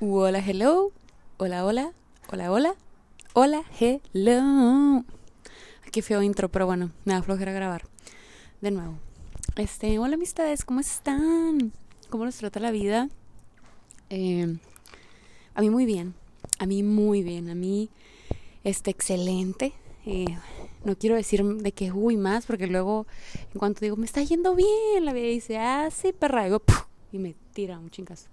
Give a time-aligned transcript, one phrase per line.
[0.00, 0.92] Hola, hello.
[1.38, 1.92] Hola, hola.
[2.30, 2.74] Hola, hola.
[3.32, 5.04] Hola, hello.
[5.90, 7.82] Qué feo intro, pero bueno, me da flojera grabar.
[8.60, 8.96] De nuevo.
[9.56, 11.72] Este, hola amistades, ¿cómo están?
[12.10, 13.08] ¿Cómo nos trata la vida?
[14.08, 14.58] Eh,
[15.54, 16.14] a mí muy bien.
[16.60, 17.50] A mí muy bien.
[17.50, 17.90] A mí,
[18.62, 19.72] este, excelente.
[20.06, 20.26] Eh,
[20.84, 23.08] no quiero decir de que uy más, porque luego,
[23.52, 26.52] en cuanto digo, me está yendo bien, la vida dice, ah, sí, perra, y,
[27.10, 28.28] y me tira un chingazo.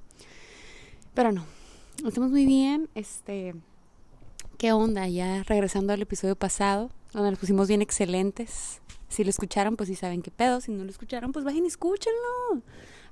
[1.16, 1.46] Pero no,
[2.06, 2.90] estamos muy bien.
[2.94, 3.56] Este,
[4.58, 5.08] ¿qué onda?
[5.08, 8.82] Ya regresando al episodio pasado, donde nos pusimos bien excelentes.
[9.08, 10.60] Si lo escucharon, pues sí saben qué pedo.
[10.60, 12.62] Si no lo escucharon, pues vayan y escúchenlo.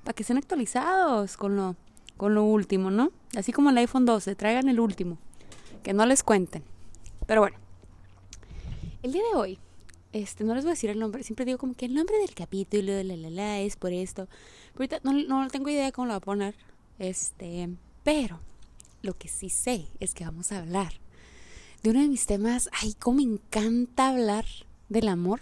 [0.04, 1.76] Para que estén actualizados con lo,
[2.18, 3.10] con lo último, ¿no?
[3.38, 5.16] Así como el iPhone 12, traigan el último.
[5.82, 6.62] Que no les cuenten.
[7.26, 7.56] Pero bueno.
[9.02, 9.58] El día de hoy,
[10.12, 12.34] este, no les voy a decir el nombre, siempre digo como que el nombre del
[12.34, 14.28] capítulo, la la la, es por esto.
[14.74, 16.54] Pero ahorita no, no tengo idea cómo lo voy a poner.
[16.98, 17.70] Este,
[18.04, 18.38] pero
[19.02, 20.92] lo que sí sé es que vamos a hablar
[21.82, 22.70] de uno de mis temas.
[22.80, 24.44] Ay, cómo me encanta hablar
[24.88, 25.40] del amor.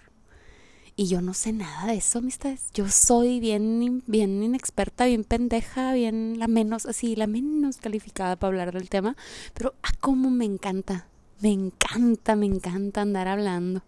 [0.95, 2.71] Y yo no sé nada de eso, amistades.
[2.75, 8.49] Yo soy bien, bien inexperta, bien pendeja, bien la menos, así, la menos calificada para
[8.49, 9.17] hablar del tema.
[9.55, 11.07] Pero, ah, cómo me encanta.
[11.41, 13.83] Me encanta, me encanta andar hablando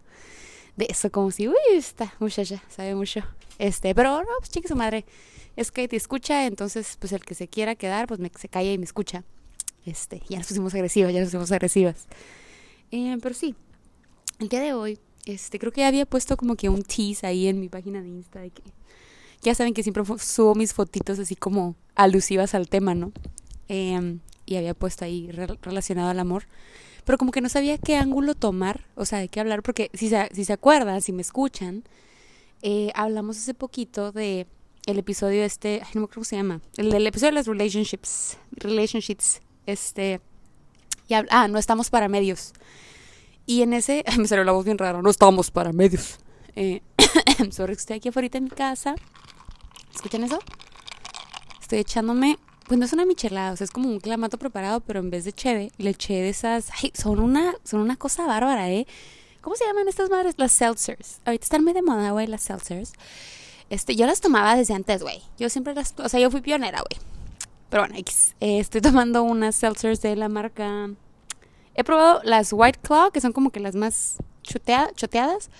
[0.76, 3.20] de eso, como si, uy, esta muchacha sabe mucho.
[3.58, 5.04] Este, pero no, pues su madre
[5.56, 8.72] es que te escucha, entonces pues el que se quiera quedar, pues me, se calla
[8.72, 9.24] y me escucha.
[9.86, 12.06] Este, ya nos pusimos agresivas, ya nos pusimos agresivas.
[12.90, 13.54] Eh, pero sí,
[14.38, 17.48] el día de hoy, este, creo que ya había puesto como que un tease ahí
[17.48, 18.62] en mi página de Insta que
[19.42, 23.12] ya saben que siempre subo mis fotitos así como alusivas al tema, ¿no?
[23.68, 26.44] Eh, y había puesto ahí relacionado al amor.
[27.04, 30.08] Pero como que no sabía qué ángulo tomar, o sea, de qué hablar, porque si
[30.08, 31.84] se, si se acuerdan, si me escuchan,
[32.62, 34.46] eh, hablamos hace poquito de
[34.86, 39.40] el episodio este, no me acuerdo cómo se llama, el episodio de las relationships, relationships,
[39.66, 40.20] este,
[41.08, 42.52] y ah, no estamos para medios.
[43.46, 46.18] Y en ese, me salió la voz bien rara, no estamos para medios.
[46.56, 46.82] Eh,
[47.50, 48.94] sorry, estoy aquí afuera en mi casa.
[49.94, 50.38] ¿Escuchan eso?
[51.60, 55.00] Estoy echándome, pues no es una michelada, o sea, es como un clamato preparado, pero
[55.00, 58.70] en vez de cheve, le eché de esas, ay, son una, son una cosa bárbara,
[58.70, 58.86] ¿eh?
[59.40, 60.34] ¿Cómo se llaman estas madres?
[60.38, 61.20] Las seltzers.
[61.26, 62.92] Ahorita están muy de moda, güey, las seltzers.
[63.74, 65.20] Este, yo las tomaba desde antes, güey.
[65.36, 67.04] Yo siempre las, o sea, yo fui pionera, güey.
[67.70, 70.90] Pero bueno, eh, estoy tomando unas seltzers de la marca.
[71.74, 75.50] He probado las White Claw, que son como que las más choteadas.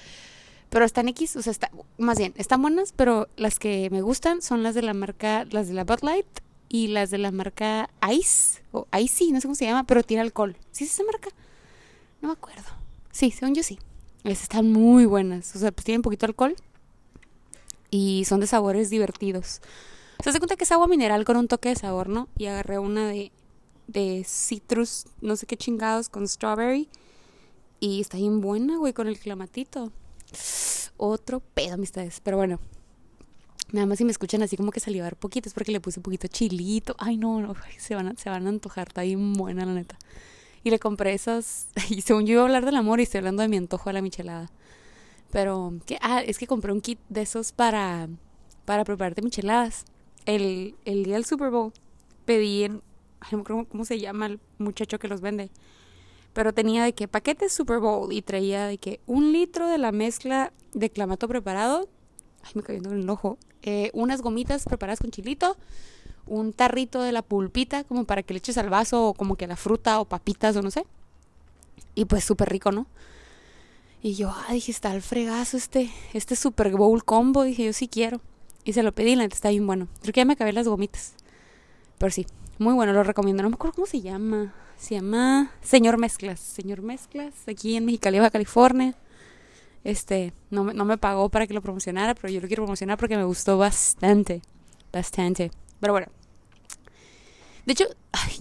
[0.70, 4.42] Pero están X, o sea, está, más bien, están buenas, pero las que me gustan
[4.42, 6.26] son las de la marca, las de la Bud Light
[6.68, 10.20] y las de la marca Ice, o Icy, no sé cómo se llama, pero tiene
[10.20, 10.56] alcohol.
[10.70, 11.30] ¿Sí es esa marca?
[12.22, 12.70] No me acuerdo.
[13.10, 13.80] Sí, según yo sí.
[14.22, 16.54] Están muy buenas, o sea, pues tienen poquito alcohol
[17.94, 19.60] y son de sabores divertidos.
[20.20, 22.28] Se hace cuenta que es agua mineral con un toque de sabor, ¿no?
[22.36, 23.30] Y agarré una de,
[23.86, 26.88] de citrus, no sé qué chingados, con strawberry.
[27.78, 29.92] Y está bien buena, güey, con el clamatito.
[30.96, 32.18] Otro pedo, amistades.
[32.18, 32.58] Pero bueno,
[33.70, 36.26] nada más si me escuchan así como que salivar poquito, es porque le puse poquito
[36.26, 36.96] chilito.
[36.98, 39.96] Ay, no, no, se van a, se van a antojar, está bien buena, la neta.
[40.64, 43.42] Y le compré esos, y según yo iba a hablar del amor y estoy hablando
[43.42, 44.50] de mi antojo a la michelada.
[45.34, 45.98] Pero, ¿qué?
[46.00, 48.08] Ah, es que compré un kit de esos para,
[48.64, 49.84] para prepararte micheladas.
[50.26, 51.72] El, el día del Super Bowl
[52.24, 55.50] pedí no me cómo se llama el muchacho que los vende.
[56.34, 59.90] Pero tenía de que paquetes Super Bowl y traía de que un litro de la
[59.90, 61.88] mezcla de clamato preparado.
[62.44, 63.36] Ay, me cayendo en el ojo.
[63.62, 65.56] Eh, unas gomitas preparadas con chilito.
[66.26, 69.48] Un tarrito de la pulpita, como para que le eches al vaso, o como que
[69.48, 70.86] la fruta, o papitas, o no sé.
[71.96, 72.86] Y pues súper rico, ¿no?
[74.04, 77.42] Y yo, ah, dije, está el fregazo este, este Super Bowl combo.
[77.42, 78.20] Dije, yo sí quiero.
[78.62, 79.88] Y se lo pedí, la neta está bien bueno.
[80.02, 81.14] Creo que ya me acabé las gomitas.
[81.96, 82.26] Pero sí,
[82.58, 83.42] muy bueno, lo recomiendo.
[83.42, 84.52] No me acuerdo cómo se llama.
[84.76, 86.38] Se llama Señor Mezclas.
[86.38, 88.94] Señor Mezclas, aquí en Mexicali, Baja California.
[89.84, 93.16] Este, no, no me pagó para que lo promocionara, pero yo lo quiero promocionar porque
[93.16, 94.42] me gustó bastante.
[94.92, 95.50] Bastante.
[95.80, 96.08] Pero bueno,
[97.66, 97.84] de hecho,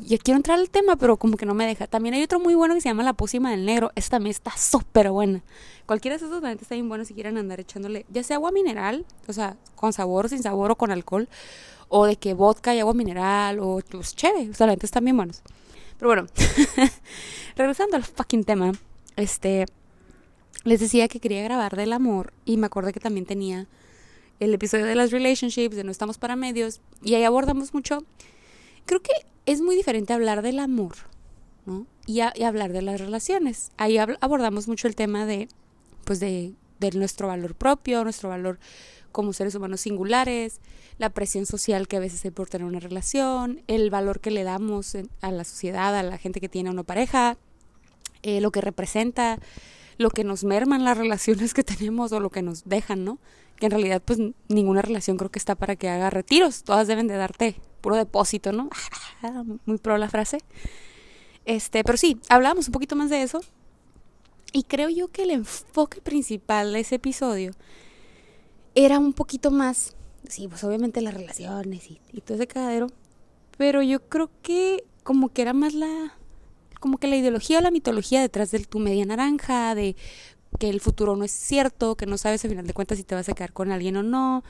[0.05, 1.87] ya quiero entrar al tema, pero como que no me deja.
[1.87, 3.91] También hay otro muy bueno que se llama La Pócima del Negro.
[3.95, 5.41] Esta también está súper buena.
[5.85, 9.05] Cualquiera de esos también está bien bueno si quieren andar echándole, ya sea agua mineral,
[9.27, 11.29] o sea, con sabor, sin sabor o con alcohol,
[11.87, 14.49] o de que vodka y agua mineral, o pues chévere.
[14.49, 15.41] O sea, la están bien buenos.
[15.97, 16.27] Pero bueno,
[17.55, 18.73] regresando al fucking tema,
[19.15, 19.65] este,
[20.65, 23.67] les decía que quería grabar del amor y me acordé que también tenía
[24.41, 28.03] el episodio de las relationships, de no estamos para medios, y ahí abordamos mucho
[28.85, 29.13] Creo que
[29.45, 30.95] es muy diferente hablar del amor,
[31.65, 31.85] ¿no?
[32.05, 33.71] Y, hablar de las relaciones.
[33.77, 35.47] Ahí abordamos mucho el tema de,
[36.03, 38.59] pues, de, de nuestro valor propio, nuestro valor
[39.11, 40.59] como seres humanos singulares,
[40.97, 44.43] la presión social que a veces hay por tener una relación, el valor que le
[44.43, 47.37] damos a la sociedad, a la gente que tiene una pareja,
[48.23, 49.39] eh, lo que representa,
[49.97, 53.19] lo que nos merman las relaciones que tenemos o lo que nos dejan, ¿no?
[53.57, 54.19] Que en realidad pues
[54.49, 58.51] ninguna relación creo que está para que haga retiros, todas deben de darte puro depósito,
[58.51, 58.69] ¿no?
[59.65, 60.39] Muy pro la frase.
[61.45, 63.41] Este, pero sí, hablábamos un poquito más de eso.
[64.53, 67.51] Y creo yo que el enfoque principal de ese episodio
[68.75, 69.95] era un poquito más,
[70.27, 72.87] sí, pues obviamente las relaciones y, todo ese cadero,
[73.57, 76.15] pero yo creo que como que era más la,
[76.79, 79.95] como que la ideología o la mitología detrás de tu media naranja, de
[80.59, 83.15] que el futuro no es cierto, que no sabes al final de cuentas si te
[83.15, 84.43] vas a quedar con alguien o no,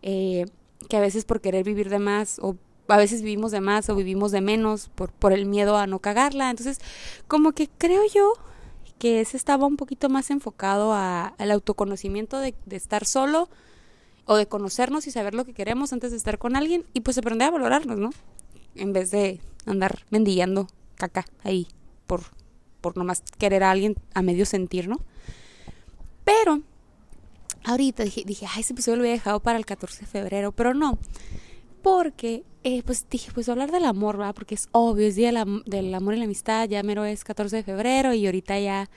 [0.00, 0.46] eh,
[0.88, 2.56] que a veces por querer vivir de más o
[2.92, 5.98] a veces vivimos de más o vivimos de menos por, por el miedo a no
[5.98, 6.50] cagarla.
[6.50, 6.78] Entonces,
[7.26, 8.34] como que creo yo
[8.98, 13.48] que ese estaba un poquito más enfocado a, al autoconocimiento de, de, estar solo
[14.26, 17.16] o de conocernos y saber lo que queremos antes de estar con alguien y pues
[17.16, 18.10] aprender a valorarnos, ¿no?
[18.74, 21.68] En vez de andar mendigando caca ahí
[22.06, 22.20] por,
[22.82, 25.00] por nomás querer a alguien a medio sentir, ¿no?
[26.24, 26.60] Pero
[27.64, 30.74] ahorita dije, dije, ay, ese episodio lo había dejado para el 14 de febrero, pero
[30.74, 30.98] no,
[31.82, 34.34] porque eh, pues dije, pues hablar del amor, ¿verdad?
[34.34, 35.32] Porque es obvio, es día
[35.66, 38.88] del amor y la amistad, ya mero es 14 de febrero y ahorita ya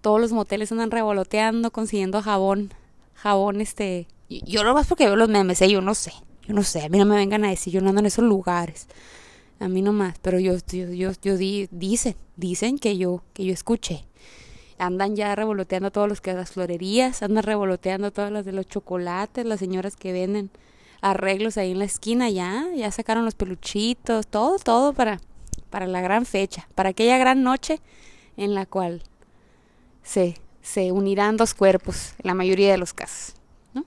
[0.00, 2.72] todos los moteles andan revoloteando, consiguiendo jabón,
[3.14, 5.68] jabón este, yo no más porque veo los memes, ¿eh?
[5.68, 6.12] yo no sé,
[6.46, 8.24] yo no sé, a mí no me vengan a decir, yo no ando en esos
[8.24, 8.86] lugares
[9.60, 13.52] a mí nomás, pero yo, yo, yo, yo di, dicen, dicen que yo, que yo
[13.52, 14.04] escuché.
[14.78, 19.44] Andan ya revoloteando todos los que las florerías, andan revoloteando todas las de los chocolates,
[19.44, 20.50] las señoras que venden
[21.00, 25.20] arreglos ahí en la esquina ya, ya sacaron los peluchitos, todo, todo para,
[25.70, 27.80] para la gran fecha, para aquella gran noche
[28.36, 29.02] en la cual
[30.02, 33.34] se, se unirán dos cuerpos, la mayoría de los casos,
[33.74, 33.84] ¿no?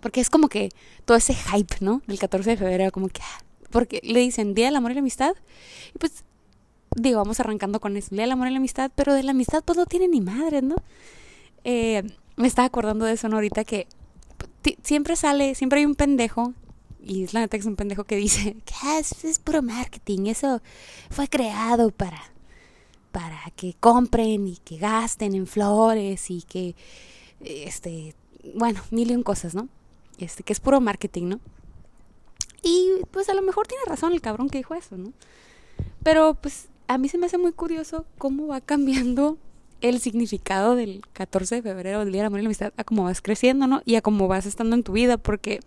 [0.00, 0.70] Porque es como que
[1.04, 2.02] todo ese hype, ¿no?
[2.06, 5.00] Del 14 de febrero, como que, ah, porque le dicen Día del Amor y la
[5.00, 5.34] Amistad.
[5.94, 6.24] Y pues,
[6.94, 9.62] digo, vamos arrancando con eso, Día del Amor y la Amistad, pero de la amistad
[9.64, 10.76] pues no tiene ni madre, ¿no?
[11.64, 12.02] Eh,
[12.36, 13.88] me estaba acordando de eso ahorita que
[14.82, 16.54] siempre sale, siempre hay un pendejo,
[17.00, 20.26] y es la neta que es un pendejo que dice que es, es puro marketing,
[20.26, 20.60] eso
[21.10, 22.22] fue creado para,
[23.12, 26.74] para que compren y que gasten en flores y que,
[27.40, 28.14] este,
[28.54, 29.68] bueno, mil y un cosas, ¿no?
[30.18, 31.40] Este, que es puro marketing, ¿no?
[32.62, 35.12] Y pues a lo mejor tiene razón el cabrón que dijo eso, ¿no?
[36.02, 39.38] Pero pues a mí se me hace muy curioso cómo va cambiando
[39.80, 43.04] el significado del 14 de febrero, del Día del Amor y la Amistad, a cómo
[43.04, 43.82] vas creciendo, ¿no?
[43.84, 45.60] Y a cómo vas estando en tu vida, porque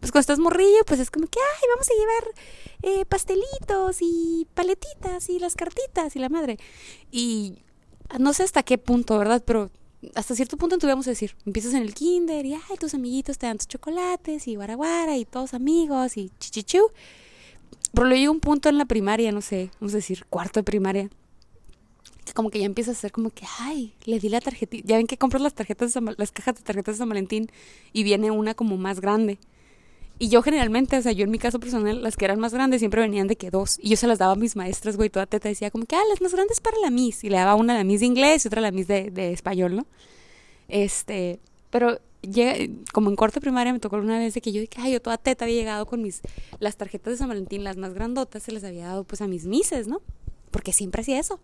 [0.00, 4.46] pues cuando estás morrillo, pues es como que, ay, vamos a llevar eh, pastelitos y
[4.54, 6.58] paletitas y las cartitas y la madre.
[7.10, 7.58] Y
[8.18, 9.42] no sé hasta qué punto, ¿verdad?
[9.44, 9.70] Pero
[10.14, 13.46] hasta cierto punto vamos a decir, empiezas en el kinder y ay, tus amiguitos te
[13.46, 16.90] dan tus chocolates y guaraguara y todos amigos y chichichu.
[17.92, 20.64] Pero luego llega un punto en la primaria, no sé, vamos a decir, cuarto de
[20.64, 21.10] primaria,
[22.34, 24.86] como que ya empieza a ser como que, ay, le di la tarjetita.
[24.86, 27.50] Ya ven que compras las tarjetas, las cajas de tarjetas de San Valentín
[27.92, 29.38] y viene una como más grande.
[30.20, 32.80] Y yo generalmente, o sea, yo en mi caso personal, las que eran más grandes
[32.80, 33.78] siempre venían de que dos.
[33.80, 36.02] Y yo se las daba a mis maestras, güey, toda teta decía como que, ah,
[36.08, 37.22] las más grandes para la Miss.
[37.22, 39.32] Y le daba una a la Miss de inglés y otra a la Miss de,
[39.32, 39.86] español, ¿no?
[40.66, 41.38] Este,
[41.70, 42.54] pero llega,
[42.92, 45.18] como en corte primaria me tocó una vez de que yo dije, ay, yo toda
[45.18, 46.20] teta había llegado con mis,
[46.58, 49.46] las tarjetas de San Valentín, las más grandotas, se las había dado pues a mis
[49.46, 50.02] mises, ¿no?
[50.50, 51.38] Porque siempre hacía eso.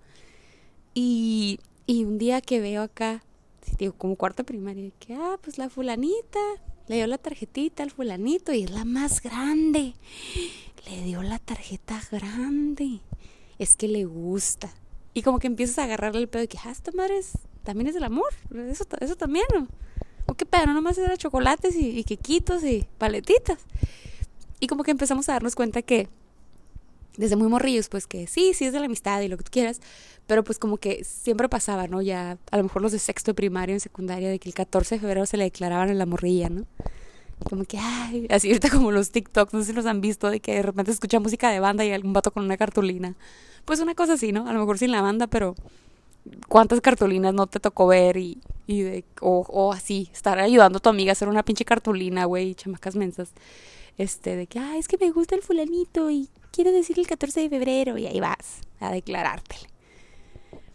[0.95, 3.23] Y, y un día que veo acá,
[3.99, 6.39] como cuarto primaria, que, ah, pues la fulanita,
[6.87, 9.95] le dio la tarjetita al fulanito y es la más grande.
[10.89, 13.01] Le dio la tarjeta grande.
[13.59, 14.73] Es que le gusta.
[15.15, 17.21] Y como que empiezas a agarrarle el pedo de que, ah, esta madre
[17.63, 18.33] también es del amor.
[18.71, 19.67] Eso, eso también, ¿no?
[20.27, 20.67] ¿O qué pedo?
[20.67, 23.59] No nomás era chocolates y, y quequitos y paletitas.
[24.61, 26.09] Y como que empezamos a darnos cuenta que
[27.17, 29.51] desde muy morrillos, pues que sí, sí es de la amistad y lo que tú
[29.53, 29.81] quieras,
[30.27, 32.01] pero pues como que siempre pasaba, ¿no?
[32.03, 34.97] Ya a lo mejor los de sexto de primaria en secundaria, de que el 14
[34.97, 36.65] de febrero se le declaraban en la morrilla, ¿no?
[37.49, 40.41] Como que, ay, así ahorita como los TikToks, no sé si los han visto, de
[40.41, 43.17] que de repente escuchan música de banda y algún vato con una cartulina.
[43.65, 44.49] Pues una cosa así, ¿no?
[44.49, 45.55] A lo mejor sin la banda, pero
[46.49, 50.81] cuántas cartulinas no te tocó ver y, y de, o, o así, estar ayudando a
[50.81, 53.33] tu amiga a hacer una pinche cartulina, güey, chamacas mensas.
[53.99, 57.43] Este, de que, ay, es que me gusta el fulanito y quiero decir el 14
[57.43, 59.74] de febrero y ahí vas a declarártele.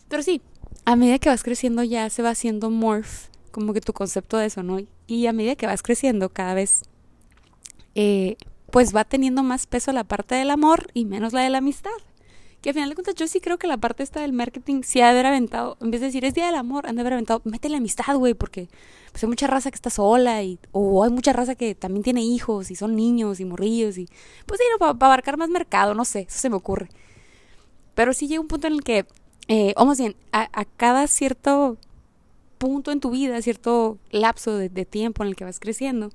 [0.10, 0.42] Pero sí,
[0.86, 4.48] a medida que vas creciendo ya se va haciendo morph, como que tu concepto de
[4.48, 4.80] eso, ¿no?
[5.08, 6.84] Y a medida que vas creciendo cada vez,
[7.96, 8.36] eh,
[8.72, 11.92] pues va teniendo más peso la parte del amor y menos la de la amistad.
[12.62, 15.00] Que al final de cuentas yo sí creo que la parte esta del marketing sí
[15.00, 17.14] ha de haber aventado, en vez de decir es día del amor, han de haber
[17.14, 18.68] aventado, métele amistad, güey, porque
[19.12, 22.22] pues hay mucha raza que está sola y, o hay mucha raza que también tiene
[22.22, 24.10] hijos y son niños y morrillos y
[24.46, 26.90] pues sí, no, para abarcar más mercado, no sé, eso se me ocurre.
[27.96, 29.06] Pero sí llega un punto en el que,
[29.50, 31.78] eh, o más bien, a, cada cierto
[32.60, 36.12] punto en tu vida, cierto lapso de, tiempo en el que vas creciendo,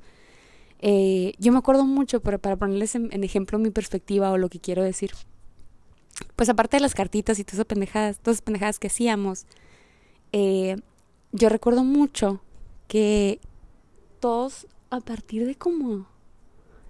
[0.79, 4.61] eh, yo me acuerdo mucho, pero para ponerles en, ejemplo mi perspectiva o lo que
[4.61, 5.11] quiero decir.
[6.37, 9.47] Pues aparte de las cartitas y todas esas pendejadas, todas esas pendejadas que hacíamos,
[10.31, 10.77] eh,
[11.33, 12.41] yo recuerdo mucho
[12.87, 13.41] que
[14.21, 16.07] todos a partir de como,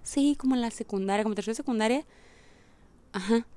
[0.03, 2.05] sí, como en la secundaria, como tercera secundaria,
[3.13, 3.47] ajá,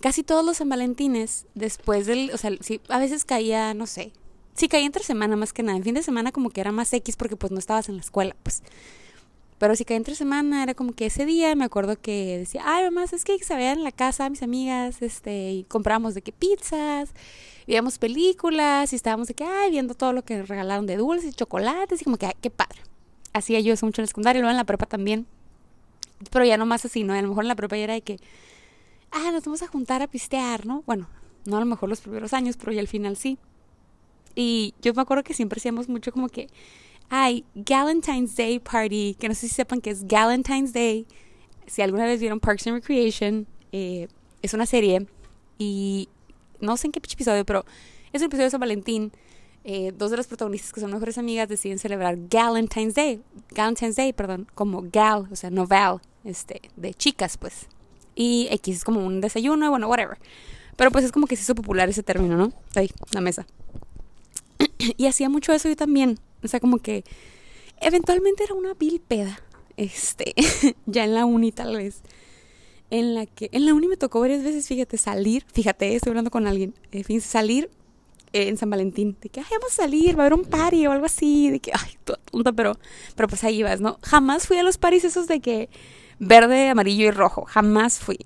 [0.00, 4.12] casi todos los San Valentines, después del, o sea, sí, a veces caía, no sé,
[4.54, 6.92] sí caía entre semana más que nada, en fin de semana como que era más
[6.92, 8.62] X porque pues no estabas en la escuela, pues.
[9.58, 12.84] Pero si caía entre semana, era como que ese día me acuerdo que decía, ay
[12.84, 16.32] mamá, es que se veían en la casa mis amigas, este, y compramos de que
[16.32, 17.10] pizzas,
[17.66, 21.34] veíamos películas, y estábamos de que, ay, viendo todo lo que regalaron de dulces y
[21.34, 22.80] chocolates, y como que, ay, qué padre.
[23.32, 25.26] Hacía yo eso mucho en la secundaria, luego en la prepa también.
[26.30, 27.12] Pero ya no más así, ¿no?
[27.12, 28.18] A lo mejor en la prepa ya era de que,
[29.10, 30.82] ah, nos vamos a juntar a pistear, ¿no?
[30.86, 31.08] Bueno,
[31.44, 33.38] no a lo mejor los primeros años, pero ya al final sí.
[34.34, 36.48] Y yo me acuerdo que siempre hacíamos mucho como que,
[37.08, 41.06] ay, Galentine's Day Party, que no sé si sepan que es Galentine's Day.
[41.66, 44.08] Si alguna vez vieron Parks and Recreation, eh,
[44.42, 45.06] es una serie
[45.58, 46.08] y
[46.60, 47.64] no sé en qué episodio, pero
[48.12, 49.12] es un episodio de San Valentín.
[49.64, 54.12] Eh, dos de las protagonistas que son mejores amigas deciden celebrar Galentine's Day, Galentine's Day,
[54.12, 57.68] perdón, como gal, o sea, no val, este, de chicas, pues.
[58.18, 60.18] Y X es como un desayuno, bueno, whatever.
[60.76, 62.52] Pero pues es como que se hizo popular ese término, ¿no?
[62.74, 63.46] Ahí, la mesa.
[64.78, 66.18] y hacía mucho eso yo también.
[66.42, 67.04] O sea, como que
[67.80, 69.40] eventualmente era una vil peda.
[69.76, 70.34] Este,
[70.86, 72.02] ya en la uni tal vez.
[72.90, 75.44] En la que, en la uni me tocó varias veces, fíjate, salir.
[75.52, 76.74] Fíjate, estoy hablando con alguien.
[76.90, 77.70] En fin, salir
[78.32, 79.16] en San Valentín.
[79.20, 81.50] De que, ay, vamos a salir, va a haber un party o algo así.
[81.50, 82.76] De que, ay, toda tonta, pero,
[83.14, 83.98] pero pues ahí vas, ¿no?
[84.02, 85.68] Jamás fui a los paris esos de que
[86.18, 87.44] verde, amarillo y rojo.
[87.44, 88.18] Jamás fui.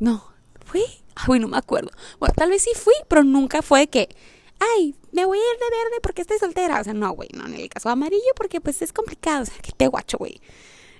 [0.00, 0.24] No,
[0.64, 0.82] ¿fui?
[1.14, 1.90] Ay, no me acuerdo.
[2.18, 4.08] Bueno, tal vez sí fui, pero nunca fue que,
[4.58, 6.80] ay, me voy a ir de verde porque estoy soltera.
[6.80, 9.42] O sea, no, güey, no, en el caso amarillo porque pues es complicado.
[9.42, 10.40] O sea, que te guacho, güey.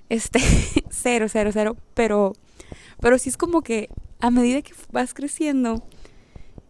[0.09, 0.39] Este,
[0.89, 1.77] cero, cero, cero.
[1.93, 2.33] Pero,
[2.99, 5.83] pero sí es como que a medida que vas creciendo,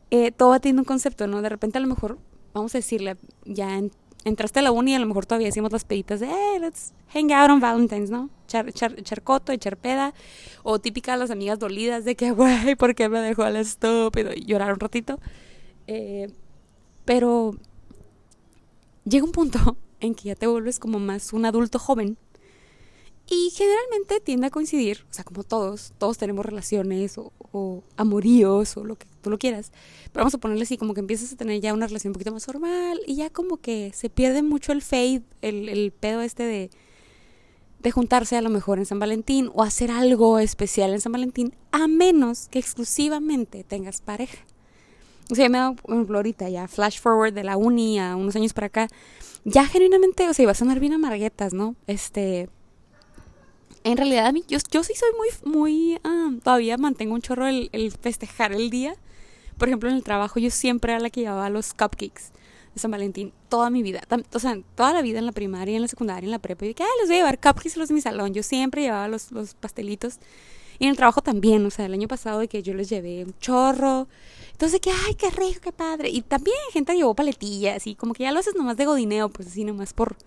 [0.10, 1.42] eh, todo va teniendo un concepto, ¿no?
[1.42, 2.18] De repente a lo mejor,
[2.54, 3.92] vamos a decirle, ya en
[4.26, 6.94] entraste a la uni y a lo mejor todavía hicimos las peditas de, hey, let's
[7.14, 8.30] hang out on Valentine's, ¿no?
[8.46, 10.14] Echar, echar, echar coto, echar peda.
[10.64, 14.32] O típica las amigas dolidas de que, güey, ¿por qué me dejó al estúpido?
[14.34, 15.20] Y llorar un ratito.
[15.88, 16.32] Eh,
[17.06, 17.56] pero
[19.06, 22.18] llega un punto en que ya te vuelves como más un adulto joven.
[23.30, 28.76] Y generalmente tiende a coincidir, o sea, como todos, todos tenemos relaciones o, o amoríos
[28.76, 29.72] o lo que tú lo quieras.
[30.12, 32.34] Pero vamos a ponerle así, como que empiezas a tener ya una relación un poquito
[32.34, 36.70] más formal y ya como que se pierde mucho el fade, el, pedo este de,
[37.80, 41.56] de juntarse a lo mejor en San Valentín o hacer algo especial en San Valentín,
[41.72, 44.40] a menos que exclusivamente tengas pareja.
[45.32, 48.54] O sea, me da un ahorita ya flash forward de la uni a unos años
[48.54, 48.88] para acá,
[49.46, 51.76] ya genuinamente, o sea, iba a sonar bien amarguetas, ¿no?
[51.88, 52.50] Este,
[53.84, 57.48] en realidad a mí, yo, yo sí soy muy, muy, ah, todavía mantengo un chorro
[57.48, 58.96] el, el festejar el día
[59.58, 62.32] por ejemplo, en el trabajo yo siempre era la que llevaba los cupcakes
[62.74, 64.02] de San Valentín toda mi vida.
[64.34, 66.66] O sea, toda la vida en la primaria, en la secundaria, en la prepa.
[66.66, 68.34] Y de que, ah, les voy a llevar cupcakes a los de mi salón.
[68.34, 70.20] Yo siempre llevaba los, los pastelitos.
[70.80, 73.24] Y en el trabajo también, o sea, el año pasado de que yo les llevé
[73.24, 74.08] un chorro.
[74.52, 76.10] Entonces, que, ay, qué rico, qué padre.
[76.10, 79.50] Y también gente llevó paletillas y como que ya lo haces nomás de godineo, pues
[79.50, 80.18] así nomás por,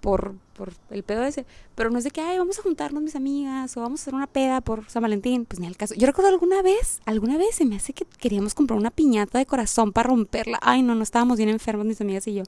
[0.00, 1.46] por, por el pedo ese.
[1.74, 4.14] Pero no es de que, ay, vamos a juntarnos mis amigas o vamos a hacer
[4.14, 5.44] una peda por San Valentín.
[5.44, 5.94] Pues ni al caso.
[5.94, 9.46] Yo recuerdo alguna vez, alguna vez se me hace que queríamos comprar una piñata de
[9.46, 10.58] corazón para romperla.
[10.62, 12.42] Ay, no, no estábamos bien enfermos mis amigas y yo.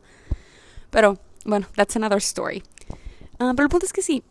[0.91, 2.63] Pero, bueno, that's another story.
[3.39, 4.23] Ah, pero el punto es que sí.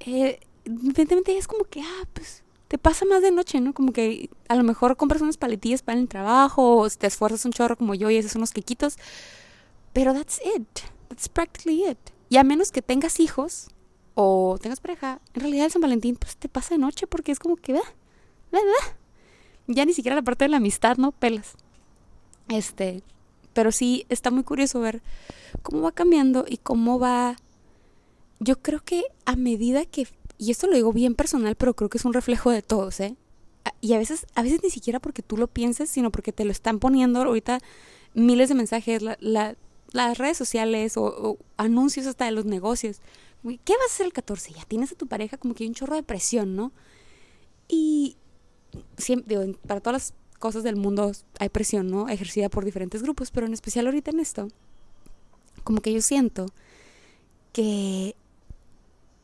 [0.00, 3.74] Eh, evidentemente es como que, ah, pues te pasa más de noche, ¿no?
[3.74, 7.50] Como que a lo mejor compras unas paletillas para el trabajo o te esfuerzas un
[7.50, 8.96] chorro como yo y haces unos quequitos.
[9.92, 10.68] Pero that's it.
[11.08, 11.98] That's practically it.
[12.30, 13.68] Y a menos que tengas hijos
[14.14, 17.40] o tengas pareja, en realidad el San Valentín pues te pasa de noche porque es
[17.40, 17.78] como que,
[19.66, 21.10] Ya ni siquiera la parte de la amistad, ¿no?
[21.10, 21.54] Pelas.
[22.48, 23.02] Este,
[23.52, 25.02] pero sí está muy curioso ver
[25.62, 27.36] cómo va cambiando y cómo va...
[28.38, 30.06] Yo creo que a medida que...
[30.38, 33.16] Y esto lo digo bien personal, pero creo que es un reflejo de todos, ¿eh?
[33.80, 36.52] Y a veces, a veces ni siquiera porque tú lo pienses, sino porque te lo
[36.52, 37.58] están poniendo ahorita
[38.14, 39.56] miles de mensajes, la, la
[39.92, 43.00] las redes sociales o, anuncios hasta de los negocios.
[43.42, 44.52] ¿Qué vas a hacer el 14?
[44.52, 46.72] Ya tienes a tu pareja como que hay un chorro de presión, ¿no?
[47.68, 48.16] Y
[48.98, 52.08] siempre, digo, para todas las cosas del mundo hay presión, ¿no?
[52.08, 54.48] Ejercida por diferentes grupos, pero en especial ahorita en esto,
[55.64, 56.46] como que yo siento
[57.52, 58.14] que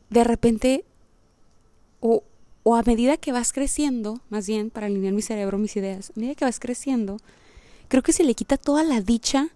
[0.09, 0.85] de repente,
[1.99, 2.23] o,
[2.63, 6.19] o a medida que vas creciendo, más bien para alinear mi cerebro, mis ideas, a
[6.19, 7.17] medida que vas creciendo,
[7.87, 9.49] creo que se le quita toda la dicha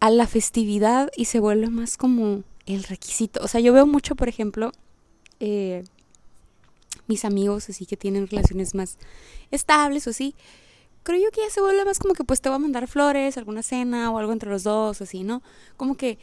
[0.00, 3.40] a la festividad y se vuelve más como el requisito.
[3.42, 4.72] O sea, yo veo mucho, por ejemplo,
[5.38, 5.84] eh,
[7.06, 8.98] mis amigos así que tienen relaciones más
[9.50, 10.34] estables o así.
[11.02, 13.36] Creo yo que ya se vuelve más como que pues te va a mandar flores,
[13.36, 15.42] alguna cena o algo entre los dos, así, ¿no?
[15.76, 16.18] Como que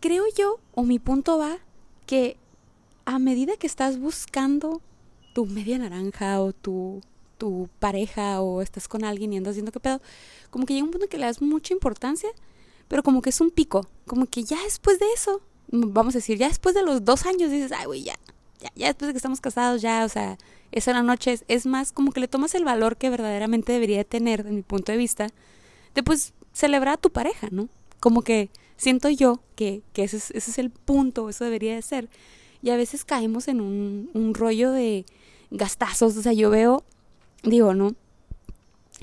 [0.00, 1.58] creo yo, o mi punto va,
[2.06, 2.36] que
[3.04, 4.80] a medida que estás buscando
[5.34, 7.00] tu media naranja o tu,
[7.38, 10.00] tu pareja o estás con alguien y andas viendo qué pedo,
[10.50, 12.30] como que llega un punto que le das mucha importancia,
[12.92, 16.36] pero como que es un pico, como que ya después de eso, vamos a decir,
[16.36, 18.18] ya después de los dos años dices, ay, güey, ya,
[18.60, 20.36] ya, ya después de que estamos casados, ya, o sea,
[20.72, 24.44] esa la noche es, más como que le tomas el valor que verdaderamente debería tener,
[24.44, 25.28] de mi punto de vista,
[25.94, 27.70] de pues celebrar a tu pareja, ¿no?
[27.98, 31.80] Como que siento yo que, que ese, es, ese es el punto, eso debería de
[31.80, 32.10] ser.
[32.60, 35.06] Y a veces caemos en un, un rollo de
[35.50, 36.84] gastazos, o sea, yo veo,
[37.42, 37.94] digo, ¿no?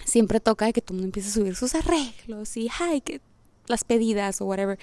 [0.05, 3.19] Siempre toca de que todo el mundo empiece a subir sus arreglos y, ay, que
[3.69, 4.77] las pedidas o whatever.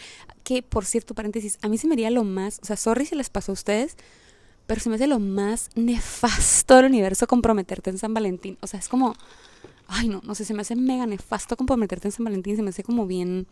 [0.44, 3.14] Que, por cierto, paréntesis, a mí se me haría lo más, o sea, sorry si
[3.14, 3.96] les pasó a ustedes,
[4.66, 8.58] pero se me hace lo más nefasto del universo comprometerte en San Valentín.
[8.60, 9.14] O sea, es como,
[9.88, 12.70] ay no, no sé, se me hace mega nefasto comprometerte en San Valentín, se me
[12.70, 13.46] hace como bien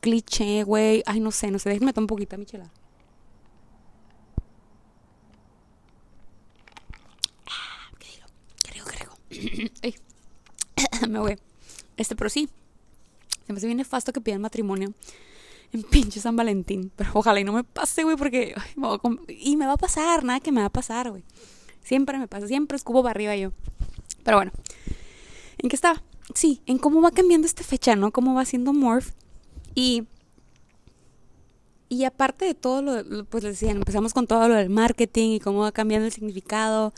[0.00, 1.02] cliché, güey.
[1.06, 2.70] Ay, no sé, no sé, déjenme tomar un poquito a mi chela.
[7.46, 8.08] Ah, ¿Qué?
[8.70, 9.70] ¿Qué.
[9.82, 9.94] Ay,
[11.08, 11.38] me voy.
[11.96, 12.48] Este, pero sí,
[13.48, 14.92] se me hace bien que pidan matrimonio
[15.72, 16.92] en pinche San Valentín.
[16.94, 18.54] Pero ojalá y no me pase, güey, porque.
[19.28, 21.24] Y me va a pasar, nada que me va a pasar, güey.
[21.82, 23.52] Siempre me pasa, siempre escubo para arriba yo.
[24.22, 24.52] Pero bueno,
[25.56, 26.02] ¿en qué estaba?
[26.34, 28.12] Sí, en cómo va cambiando esta fecha, ¿no?
[28.12, 29.12] Cómo va siendo Morph.
[29.74, 30.06] Y.
[31.88, 35.40] Y aparte de todo lo, pues les decía, empezamos con todo lo del marketing y
[35.40, 36.92] cómo va cambiando el significado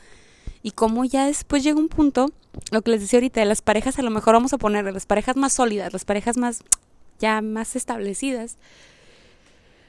[0.63, 2.31] y cómo ya después llega un punto,
[2.71, 5.07] lo que les decía ahorita, de las parejas a lo mejor vamos a poner, las
[5.07, 6.63] parejas más sólidas, las parejas más
[7.19, 8.57] ya más establecidas,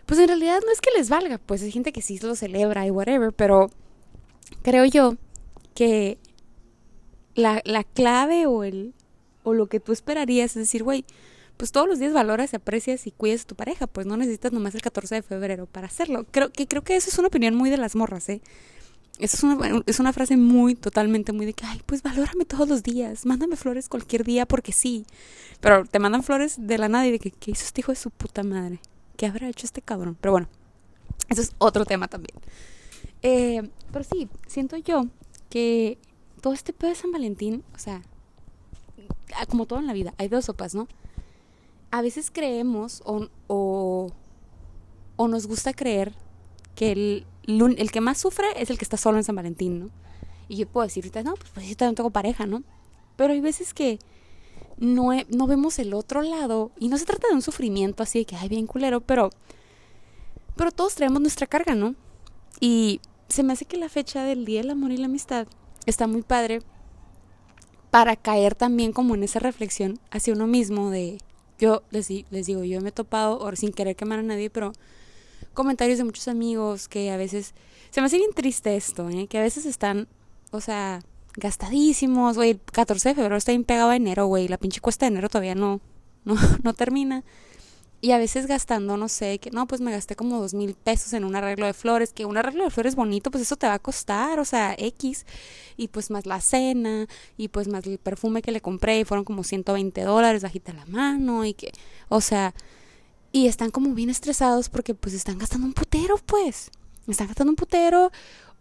[0.06, 2.86] pues en realidad no es que les valga, pues hay gente que sí lo celebra
[2.86, 3.70] y whatever, pero
[4.62, 5.16] creo yo
[5.74, 6.18] que
[7.36, 8.94] la, la clave o el
[9.44, 11.06] o lo que tú esperarías es decir, güey,
[11.58, 14.76] pues todos los días valoras, aprecias y cuidas a tu pareja, pues no necesitas nomás
[14.76, 16.26] el 14 de febrero para hacerlo.
[16.32, 18.42] Creo que creo que eso es una opinión muy de las morras, ¿eh?
[19.20, 22.68] Esa es una, es una frase muy, totalmente muy de que, ay, pues valórame todos
[22.68, 25.06] los días, mándame flores cualquier día porque sí.
[25.60, 27.98] Pero te mandan flores de la nada y de que, ¿qué hizo este hijo de
[27.98, 28.80] su puta madre?
[29.18, 30.18] ¿Qué habrá hecho este cabrón?
[30.20, 30.50] Pero bueno,
[31.30, 32.36] eso es otro tema también.
[33.22, 35.06] Eh, pero sí, siento yo
[35.50, 36.00] que
[36.42, 38.02] todo este pedo de San Valentín, o sea,
[39.50, 40.88] como todo en la vida, hay dos sopas, ¿no?
[41.92, 44.12] A veces creemos o, o,
[45.18, 46.14] o nos gusta creer
[46.76, 49.90] que el, el que más sufre es el que está solo en San Valentín, ¿no?
[50.48, 52.64] Y yo puedo decir no, pues, pues yo también tengo pareja, ¿no?
[53.16, 54.00] Pero hay veces que
[54.78, 58.26] no, no vemos el otro lado y no se trata de un sufrimiento así de
[58.26, 59.30] que, ay, bien culero, pero,
[60.56, 61.96] pero todos traemos nuestra carga, ¿no?
[62.60, 63.00] Y
[63.30, 65.48] se me hace que la fecha del Día del Amor y la Amistad
[65.86, 66.62] está muy padre
[67.92, 71.18] para caer también como en esa reflexión hacia uno mismo de,
[71.60, 74.74] yo les, les digo, yo me he topado, o sin querer quemar a nadie, pero
[75.54, 77.54] comentarios de muchos amigos que a veces,
[77.90, 79.28] se me hace bien triste esto, ¿eh?
[79.28, 80.08] que a veces están,
[80.52, 81.02] o sea,
[81.36, 85.12] gastadísimos, güey, 14 de febrero está bien pegado a enero, güey, la pinche cuesta de
[85.12, 85.82] enero todavía no,
[86.26, 87.24] no, no termina.
[88.04, 91.14] Y a veces gastando, no sé, que no, pues me gasté como dos mil pesos
[91.14, 93.76] en un arreglo de flores, que un arreglo de flores bonito, pues eso te va
[93.76, 95.28] a costar, o sea, X.
[95.78, 97.06] Y pues más la cena,
[97.38, 100.86] y pues más el perfume que le compré, y fueron como 120 dólares, bajita la
[100.88, 101.72] mano, y que,
[102.10, 102.56] o sea,
[103.32, 106.72] y están como bien estresados porque pues están gastando un putero, pues.
[107.08, 108.12] Están gastando un putero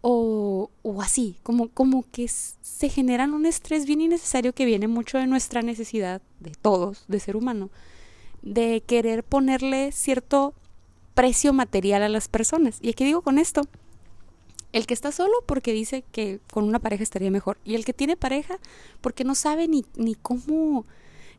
[0.01, 5.17] o, o así, como, como que se generan un estrés bien innecesario que viene mucho
[5.17, 7.69] de nuestra necesidad, de todos, de ser humano,
[8.41, 10.53] de querer ponerle cierto
[11.13, 12.79] precio material a las personas.
[12.81, 13.61] ¿Y qué digo con esto?
[14.73, 17.57] El que está solo porque dice que con una pareja estaría mejor.
[17.65, 18.57] Y el que tiene pareja
[19.01, 20.85] porque no sabe ni, ni cómo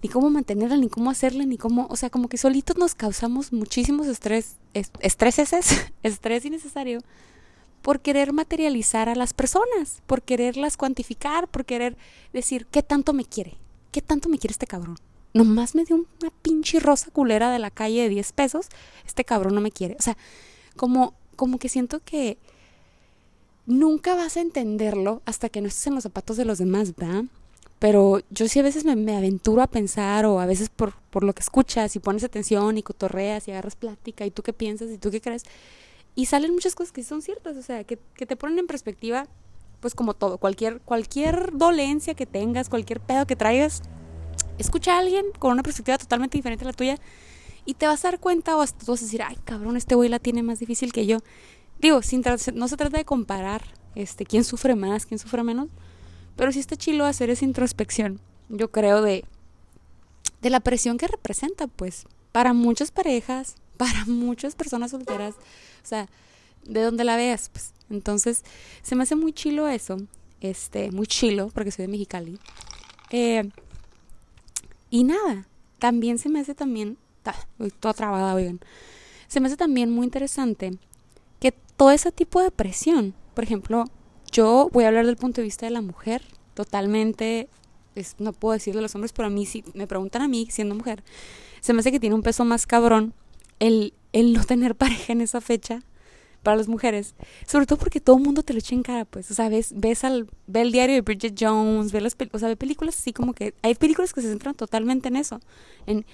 [0.02, 3.52] ni cómo mantenerla, ni cómo hacerla, ni cómo, o sea, como que solitos nos causamos
[3.52, 5.52] muchísimos estrés, estreses,
[6.02, 7.00] estrés innecesario
[7.82, 11.96] por querer materializar a las personas, por quererlas cuantificar, por querer
[12.32, 13.56] decir, ¿qué tanto me quiere?
[13.90, 14.96] ¿Qué tanto me quiere este cabrón?
[15.34, 18.68] Nomás me dio una pinche rosa culera de la calle de 10 pesos,
[19.06, 19.96] este cabrón no me quiere.
[19.98, 20.16] O sea,
[20.76, 22.38] como, como que siento que
[23.66, 27.24] nunca vas a entenderlo hasta que no estés en los zapatos de los demás, ¿verdad?
[27.82, 31.32] Pero yo sí a veces me, aventuro a pensar o a veces por, por lo
[31.32, 34.98] que escuchas y pones atención y cotorreas y agarras plática y tú qué piensas y
[34.98, 35.42] tú qué crees.
[36.14, 39.26] Y salen muchas cosas que son ciertas, o sea, que, que te ponen en perspectiva,
[39.80, 43.82] pues como todo, cualquier, cualquier dolencia que tengas, cualquier pedo que traigas,
[44.58, 46.98] escucha a alguien con una perspectiva totalmente diferente a la tuya
[47.64, 49.96] y te vas a dar cuenta o hasta tú vas a decir, ay cabrón, este
[49.96, 51.18] güey la tiene más difícil que yo.
[51.80, 52.22] Digo, sin
[52.54, 53.64] no se trata de comparar
[53.96, 55.66] este, quién sufre más, quién sufre menos,
[56.36, 59.24] pero sí está chilo hacer esa introspección, yo creo, de,
[60.40, 65.34] de la presión que representa, pues, para muchas parejas, para muchas personas solteras,
[65.82, 66.08] o sea,
[66.64, 67.72] de donde la veas, pues.
[67.90, 68.42] Entonces,
[68.82, 69.98] se me hace muy chilo eso,
[70.40, 72.38] este, muy chilo, porque soy de Mexicali.
[73.10, 73.50] Eh,
[74.88, 75.46] y nada,
[75.78, 76.96] también se me hace también,
[77.58, 78.60] estoy toda trabada, oigan,
[79.28, 80.72] se me hace también muy interesante
[81.40, 83.84] que todo ese tipo de presión, por ejemplo,
[84.32, 86.22] yo voy a hablar del punto de vista de la mujer,
[86.54, 87.48] totalmente,
[88.18, 90.74] no puedo decir de los hombres, pero a mí, si me preguntan a mí, siendo
[90.74, 91.04] mujer,
[91.60, 93.14] se me hace que tiene un peso más cabrón
[93.60, 95.80] el, el no tener pareja en esa fecha
[96.42, 97.14] para las mujeres,
[97.46, 99.72] sobre todo porque todo el mundo te lo echa en cara, pues, o sea, ves,
[99.76, 103.12] ves al, ve el diario de Bridget Jones, ve las, o sea, ve películas así
[103.12, 105.40] como que, hay películas que se centran totalmente en eso,
[105.86, 106.04] en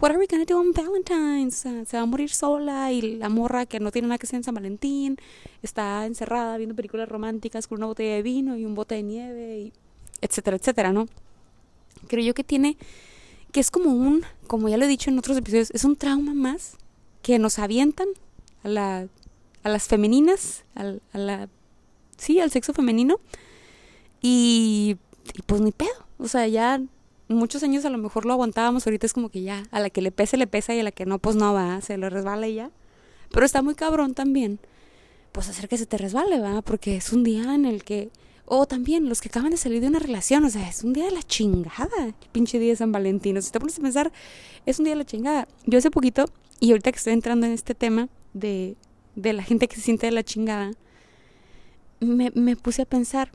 [0.00, 1.56] what are we gonna do on Valentine's?
[1.56, 4.44] se va a morir sola y la morra que no tiene nada que hacer en
[4.44, 5.16] San Valentín
[5.62, 9.58] está encerrada viendo películas románticas con una botella de vino y un bote de nieve,
[9.58, 9.72] y
[10.20, 11.06] etcétera, etcétera, ¿no?
[12.08, 12.76] Creo yo que tiene,
[13.52, 16.34] que es como un, como ya lo he dicho en otros episodios, es un trauma
[16.34, 16.76] más
[17.22, 18.08] que nos avientan
[18.62, 19.08] a, la,
[19.62, 21.48] a las femeninas, al, a la,
[22.18, 23.18] sí, al sexo femenino
[24.20, 24.98] y,
[25.34, 26.80] y pues ni pedo, o sea, ya
[27.28, 30.00] muchos años a lo mejor lo aguantábamos, ahorita es como que ya, a la que
[30.00, 32.46] le pese, le pesa y a la que no, pues no va, se le resbala
[32.48, 32.70] y ya.
[33.30, 34.60] Pero está muy cabrón también,
[35.32, 38.10] pues hacer que se te resbale, va, porque es un día en el que,
[38.44, 41.06] o también los que acaban de salir de una relación, o sea, es un día
[41.06, 44.12] de la chingada, el pinche día de San Valentín, si te pones a pensar,
[44.64, 45.48] es un día de la chingada.
[45.66, 46.26] Yo hace poquito,
[46.60, 48.76] y ahorita que estoy entrando en este tema de,
[49.16, 50.70] de la gente que se siente de la chingada,
[51.98, 53.32] me, me puse a pensar,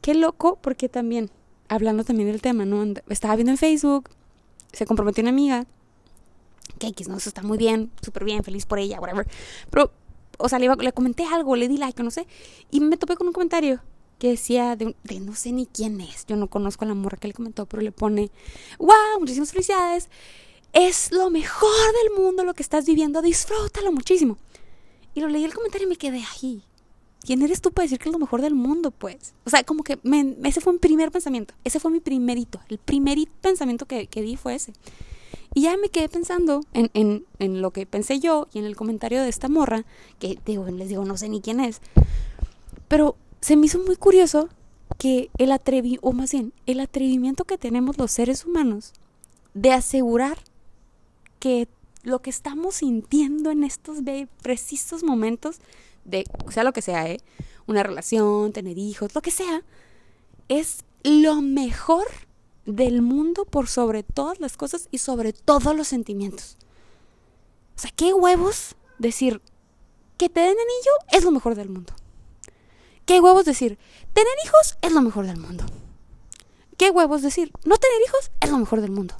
[0.00, 1.30] qué loco, porque también
[1.68, 2.94] hablando también del tema, ¿no?
[3.08, 4.10] Estaba viendo en Facebook,
[4.72, 5.66] se comprometió una amiga,
[6.78, 7.16] que X, ¿no?
[7.16, 9.26] Eso está muy bien, súper bien, feliz por ella, whatever.
[9.70, 9.92] Pero,
[10.38, 12.26] o sea, le, le, comenté algo, le di like, no sé,
[12.70, 13.80] y me topé con un comentario
[14.18, 17.18] que decía de, de, no sé ni quién es, yo no conozco a la morra
[17.18, 18.30] que le comentó, pero le pone,
[18.78, 20.08] wow, muchísimas felicidades,
[20.72, 21.70] es lo mejor
[22.02, 24.38] del mundo lo que estás viviendo, disfrútalo muchísimo.
[25.14, 26.64] Y lo leí el comentario y me quedé ahí.
[27.24, 29.34] ¿Quién eres tú para decir que es lo mejor del mundo, pues?
[29.44, 29.98] O sea, como que
[30.44, 34.36] ese fue mi primer pensamiento, ese fue mi primerito, el primer pensamiento que, que di
[34.36, 34.72] fue ese.
[35.54, 38.74] Y ya me quedé pensando en, en, en, lo que pensé yo y en el
[38.74, 39.84] comentario de esta morra,
[40.18, 41.80] que digo, les digo, no sé ni quién es,
[42.88, 44.48] pero se me hizo muy curioso
[44.98, 48.92] que el atrevi o más bien, el atrevimiento que tenemos los seres humanos
[49.54, 50.38] de asegurar
[51.38, 51.68] que
[52.02, 53.98] lo que estamos sintiendo en estos
[54.42, 55.58] precisos momentos
[56.04, 57.20] de sea lo que sea, ¿eh?
[57.66, 59.62] una relación, tener hijos, lo que sea,
[60.48, 62.06] es lo mejor
[62.66, 66.56] del mundo por sobre todas las cosas y sobre todos los sentimientos.
[67.76, 69.42] O sea, qué huevos decir
[70.16, 71.92] que te den anillo es lo mejor del mundo.
[73.06, 73.78] Qué huevos decir
[74.12, 75.64] tener hijos es lo mejor del mundo.
[76.76, 79.14] Qué huevos decir no tener hijos es lo mejor del mundo.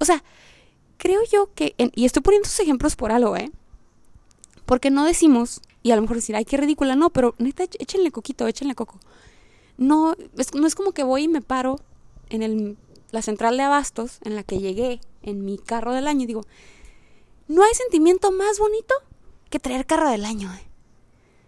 [0.00, 0.22] O sea,
[0.96, 3.50] creo yo que, y estoy poniendo estos ejemplos por algo, ¿eh?
[4.64, 8.10] Porque no decimos y a lo mejor decir, ay, qué ridícula, no, pero neta, échenle
[8.10, 8.98] coquito, échenle coco.
[9.76, 11.80] No es, no es como que voy y me paro
[12.30, 12.76] en el,
[13.10, 16.44] la central de abastos en la que llegué en mi carro del año y digo,
[17.46, 18.94] no hay sentimiento más bonito
[19.50, 20.52] que traer carro del año.
[20.52, 20.68] Eh".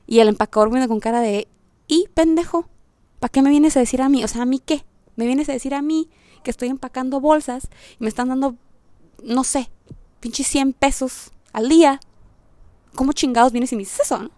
[0.06, 1.48] Y el empacador viene con cara de,
[1.86, 2.68] y pendejo,
[3.18, 4.24] ¿para qué me vienes a decir a mí?
[4.24, 4.84] O sea, ¿a mí qué?
[5.16, 6.08] Me vienes a decir a mí
[6.42, 8.56] que estoy empacando bolsas y me están dando,
[9.22, 9.70] no sé,
[10.20, 12.00] pinches 100 pesos al día
[12.94, 14.18] ¿cómo chingados vienes y me dices eso?
[14.18, 14.30] ¿no?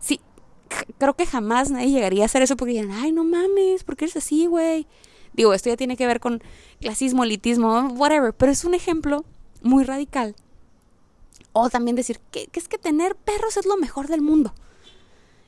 [0.00, 0.20] Sí,
[0.98, 4.06] creo que jamás nadie llegaría a hacer eso porque dirían, ay, no mames, ¿por qué
[4.06, 4.86] eres así, güey?
[5.32, 6.42] Digo, esto ya tiene que ver con
[6.80, 9.24] clasismo, elitismo, whatever, pero es un ejemplo
[9.62, 10.34] muy radical.
[11.52, 14.54] O también decir que, es que tener perros es lo mejor del mundo.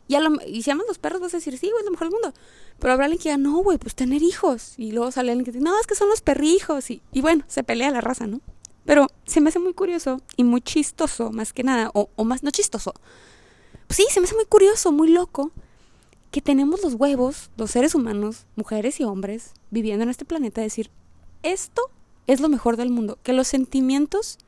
[0.09, 1.92] Y, a lo, y si amas los perros vas a decir, sí, güey, es lo
[1.92, 2.35] mejor del mundo.
[2.81, 4.74] Pero habrá alguien que diga, no, güey, pues tener hijos.
[4.76, 6.90] Y luego sale alguien que dice, no, es que son los perrijos.
[6.90, 8.40] Y bueno, se pelea la raza, ¿no?
[8.90, 12.42] Pero se me hace muy curioso y muy chistoso, más que nada, o, o más,
[12.42, 12.92] no chistoso.
[13.87, 15.53] Pues sí, se me hace muy curioso, muy loco,
[16.33, 20.90] que tenemos los huevos, los seres humanos, mujeres y hombres, viviendo en este planeta, decir,
[21.44, 21.83] esto
[22.26, 24.38] es lo mejor del mundo, que los sentimientos,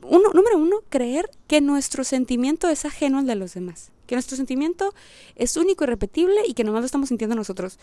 [0.00, 4.38] uno, número uno, creer que nuestro sentimiento es ajeno al de los demás, que nuestro
[4.38, 4.94] sentimiento
[5.36, 7.78] es único y repetible y que nomás lo estamos sintiendo nosotros.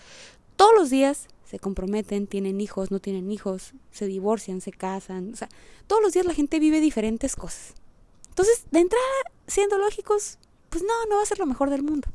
[0.55, 5.35] Todos los días se comprometen, tienen hijos, no tienen hijos, se divorcian, se casan, o
[5.35, 5.49] sea,
[5.85, 7.73] todos los días la gente vive diferentes cosas.
[8.29, 9.03] Entonces, de entrada,
[9.47, 10.37] siendo lógicos,
[10.69, 12.07] pues no, no va a ser lo mejor del mundo.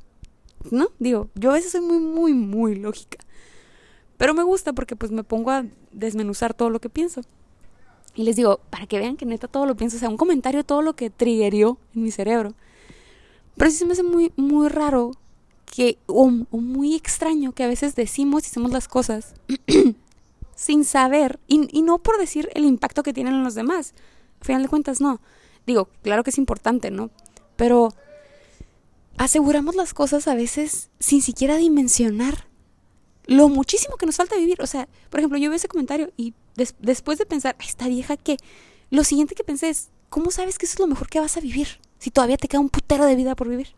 [0.71, 0.89] ¿No?
[0.99, 3.19] Digo, yo a veces soy muy, muy, muy lógica.
[4.17, 7.21] Pero me gusta porque pues me pongo a desmenuzar todo lo que pienso.
[8.15, 10.65] Y les digo, para que vean que neta todo lo pienso, o sea, un comentario,
[10.65, 12.55] todo lo que triggerió en mi cerebro.
[13.55, 15.11] Pero sí se me hace muy, muy raro
[15.67, 19.35] que, o, muy extraño que a veces decimos y hacemos las cosas
[20.55, 23.95] sin saber, y, no por decir el impacto que tienen en los demás.
[24.41, 25.21] Al final de cuentas, no.
[25.67, 27.11] Digo, claro que es importante, ¿no?
[27.57, 27.93] Pero
[29.19, 32.47] aseguramos las cosas a veces sin siquiera dimensionar
[33.27, 34.63] lo muchísimo que nos falta vivir.
[34.63, 36.35] O sea, por ejemplo, yo veo ese comentario y
[36.81, 38.37] después de pensar, esta vieja que,
[38.91, 41.41] lo siguiente que pensé es, ¿cómo sabes que eso es lo mejor que vas a
[41.41, 41.81] vivir?
[41.99, 43.75] Si todavía te queda un putero de vida por vivir.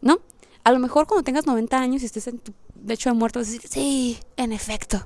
[0.00, 0.20] ¿No?
[0.64, 2.52] A lo mejor cuando tengas 90 años y estés en tu
[2.84, 5.02] lecho de muerto, vas decir, sí, en efecto,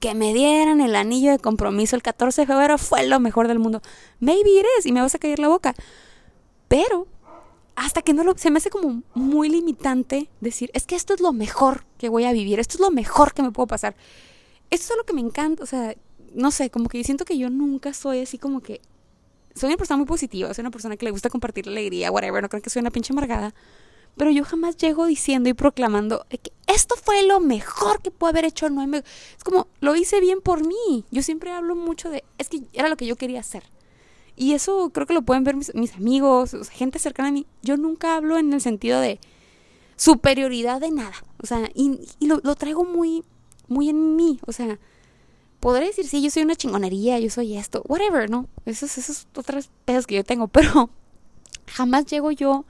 [0.00, 3.58] que me dieran el anillo de compromiso el 14 de febrero fue lo mejor del
[3.58, 3.80] mundo.
[4.20, 5.74] Maybe it y me vas a caer la boca.
[6.68, 7.06] Pero
[7.76, 11.20] hasta que no lo, se me hace como muy limitante decir, es que esto es
[11.20, 13.96] lo mejor que voy a vivir, esto es lo mejor que me puedo pasar.
[14.70, 15.94] Esto es lo que me encanta, o sea,
[16.34, 18.80] no sé, como que siento que yo nunca soy así como que,
[19.54, 22.42] soy una persona muy positiva, soy una persona que le gusta compartir la alegría, whatever,
[22.42, 23.54] no creo que soy una pinche amargada,
[24.16, 28.44] pero yo jamás llego diciendo y proclamando que esto fue lo mejor que puedo haber
[28.44, 29.04] hecho, no es
[29.44, 32.96] como, lo hice bien por mí, yo siempre hablo mucho de, es que era lo
[32.96, 33.64] que yo quería hacer
[34.36, 37.46] y eso creo que lo pueden ver mis, amigos, gente cercana a mí.
[37.62, 39.20] Yo nunca hablo en el sentido de
[39.96, 41.14] superioridad de nada.
[41.42, 43.22] O sea, y, lo, traigo muy,
[43.68, 44.40] muy en mí.
[44.46, 44.78] O sea,
[45.60, 48.48] podré decir, sí, yo soy una chingonería, yo soy esto, whatever, ¿no?
[48.66, 50.90] Esos, esos otras pedos que yo tengo, pero
[51.66, 52.64] jamás llego yo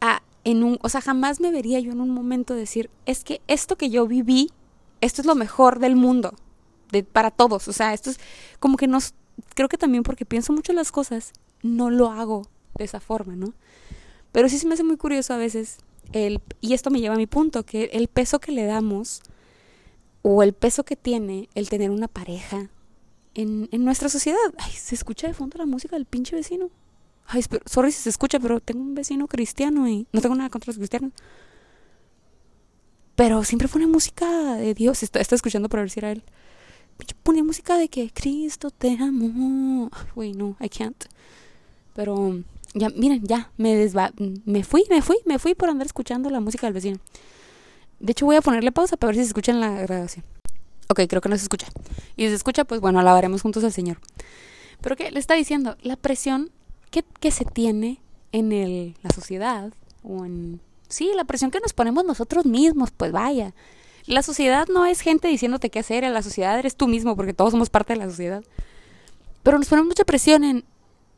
[0.00, 3.40] a, en un, o sea, jamás me vería yo en un momento decir, es que
[3.46, 4.50] esto que yo viví,
[5.00, 6.34] esto es lo mejor del mundo,
[6.92, 7.66] de, para todos.
[7.68, 8.20] O sea, esto es
[8.60, 9.14] como que nos
[9.54, 13.54] creo que también porque pienso mucho las cosas, no lo hago de esa forma, ¿no?
[14.32, 15.78] Pero sí se me hace muy curioso a veces,
[16.12, 19.22] el, y esto me lleva a mi punto, que el peso que le damos
[20.22, 22.68] o el peso que tiene el tener una pareja
[23.34, 24.38] en, en nuestra sociedad.
[24.58, 26.70] Ay, se escucha de fondo la música del pinche vecino.
[27.26, 30.70] Ay, sorry si se escucha, pero tengo un vecino cristiano y no tengo nada contra
[30.70, 31.12] los cristianos.
[33.16, 35.02] Pero siempre pone música de Dios.
[35.02, 36.24] Está, está escuchando para ver si era él
[37.22, 39.90] ponía música de que Cristo te amó.
[40.14, 41.04] Uy, no, I can't.
[41.94, 42.40] Pero
[42.74, 44.12] ya, miren, ya, me desva
[44.44, 46.98] me fui, me fui, me fui por andar escuchando la música del vecino.
[48.00, 50.24] De hecho, voy a ponerle pausa para ver si se escucha en la grabación.
[50.88, 51.66] Ok, creo que no se escucha.
[52.16, 53.98] Y si se escucha, pues bueno, alabaremos juntos al Señor.
[54.80, 56.50] Pero que le está diciendo, la presión
[57.02, 58.00] que se tiene
[58.32, 60.60] en la sociedad, o en...
[60.88, 63.54] Sí, la presión que nos ponemos nosotros mismos, pues vaya
[64.06, 67.52] la sociedad no es gente diciéndote qué hacer, la sociedad eres tú mismo, porque todos
[67.52, 68.44] somos parte de la sociedad.
[69.42, 70.64] Pero nos ponemos mucha presión en,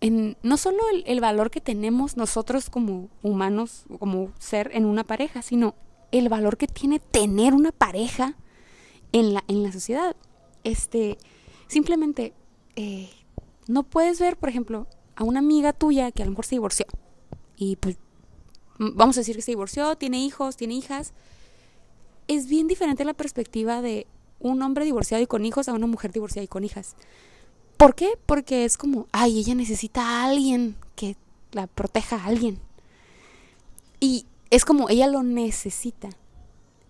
[0.01, 5.43] en no solo el, valor que tenemos nosotros como humanos, como ser en una pareja,
[5.43, 5.75] sino
[6.13, 8.37] el valor que tiene tener una pareja
[9.13, 10.15] en la, en la sociedad.
[10.63, 11.19] Este,
[11.67, 12.35] simplemente,
[12.77, 13.11] eh,
[13.67, 16.87] no puedes ver, por ejemplo, a una amiga tuya que a lo mejor se divorció.
[17.57, 17.97] Y pues,
[18.79, 21.13] vamos a decir que se divorció, tiene hijos, tiene hijas
[22.29, 24.07] es bien diferente la perspectiva de
[24.41, 26.97] un hombre divorciado y con hijos a una mujer divorciada y con hijas.
[27.77, 28.19] ¿Por qué?
[28.27, 31.17] Porque es como, ay, ella necesita a alguien que
[31.53, 32.59] la proteja a alguien.
[34.01, 36.09] Y es como, ella lo necesita.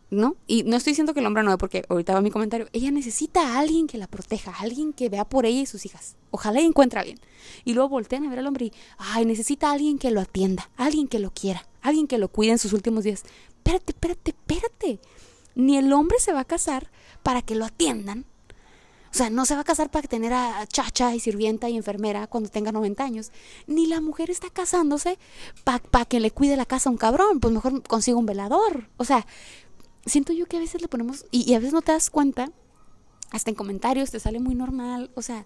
[0.09, 0.37] ¿No?
[0.47, 2.69] Y no estoy diciendo que el hombre no, porque ahorita va mi comentario.
[2.73, 5.85] Ella necesita a alguien que la proteja, a alguien que vea por ella y sus
[5.85, 6.15] hijas.
[6.31, 7.19] Ojalá encuentre a alguien.
[7.65, 10.71] Y luego voltean a ver al hombre y, ay, necesita a alguien que lo atienda,
[10.77, 13.25] alguien que lo quiera, alguien que lo cuide en sus últimos días.
[13.65, 15.01] Espérate, espérate, espérate
[15.57, 16.91] ni el hombre se va a casar
[17.25, 18.25] para que lo atiendan.
[19.11, 22.27] O sea, no se va a casar para tener a chacha y sirvienta y enfermera
[22.27, 23.33] cuando tenga 90 años.
[23.67, 25.19] Ni la mujer está casándose
[25.65, 27.41] para que le cuide la casa a un cabrón.
[27.41, 28.91] Pues mejor consiga un velador.
[28.99, 29.27] O sea,
[30.07, 32.51] siento yo que a veces le ponemos, y, a veces no te das cuenta,
[33.31, 35.11] hasta en comentarios te sale muy normal.
[35.15, 35.45] O sea,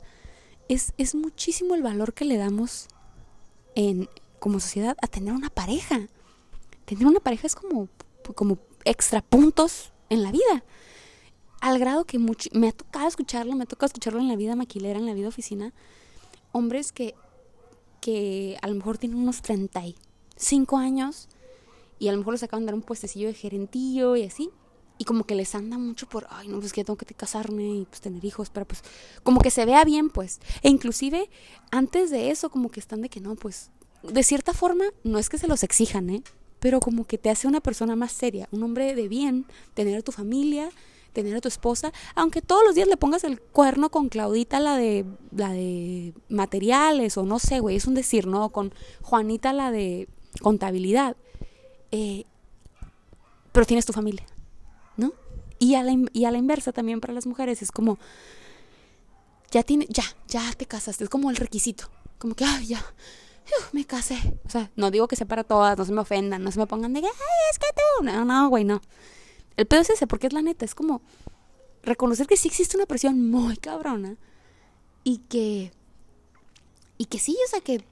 [0.69, 2.89] es, es muchísimo el valor que le damos
[3.75, 6.07] en, como sociedad a tener una pareja.
[6.85, 7.89] Tener una pareja es como,
[8.35, 10.65] como extra puntos en la vida.
[11.61, 14.99] Al grado que me ha tocado escucharlo, me ha tocado escucharlo en la vida maquilera,
[14.99, 15.73] en la vida oficina.
[16.53, 17.15] Hombres que,
[18.01, 21.29] que a lo mejor tienen unos 35 años
[22.01, 24.51] y a lo mejor les acaban de dar un puestecillo de gerentillo y así.
[24.99, 27.85] Y como que les anda mucho por, ay, no, pues que tengo que casarme y
[27.85, 28.83] pues tener hijos, pero pues
[29.23, 30.41] como que se vea bien, pues.
[30.63, 31.31] E inclusive
[31.71, 33.71] antes de eso como que están de que no, pues
[34.03, 36.23] de cierta forma no es que se los exijan, ¿eh?
[36.61, 40.03] pero como que te hace una persona más seria, un hombre de bien, tener a
[40.03, 40.71] tu familia,
[41.13, 44.77] tener a tu esposa, aunque todos los días le pongas el cuerno con Claudita, la
[44.77, 48.51] de, la de materiales, o no sé, güey, es un decir, ¿no?
[48.51, 50.09] Con Juanita, la de
[50.41, 51.17] contabilidad.
[51.93, 52.25] Eh,
[53.53, 54.25] pero tienes tu familia,
[54.97, 55.13] ¿no?
[55.59, 57.99] Y a, la, y a la inversa también para las mujeres es como,
[59.51, 62.85] ya tiene, ya, ya te casaste, es como el requisito, como que, ay, ya,
[63.73, 64.19] me casé.
[64.47, 66.67] O sea, no digo que sea para todas, no se me ofendan, no se me
[66.67, 67.07] pongan de, ay,
[67.51, 68.81] es que tú, no, no, güey, no.
[69.57, 71.03] El pedo es ese, porque es la neta, es como
[71.83, 74.17] reconocer que sí existe una presión muy cabrona
[75.05, 75.73] y que,
[76.99, 77.85] y que sí, o sea, que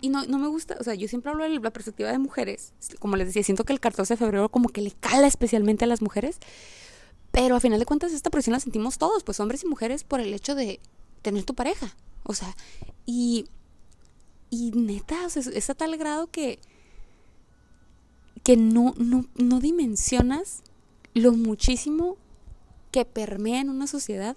[0.00, 2.72] Y no, no, me gusta, o sea, yo siempre hablo de la perspectiva de mujeres.
[2.98, 5.88] Como les decía, siento que el 14 de febrero como que le cala especialmente a
[5.88, 6.38] las mujeres.
[7.30, 10.20] Pero a final de cuentas esta presión la sentimos todos, pues hombres y mujeres, por
[10.20, 10.80] el hecho de
[11.22, 11.94] tener tu pareja.
[12.24, 12.54] O sea,
[13.06, 13.46] y,
[14.50, 16.58] y neta, es a tal grado que,
[18.42, 20.62] que no, no, no dimensionas
[21.14, 22.16] lo muchísimo
[22.90, 24.36] que permea en una sociedad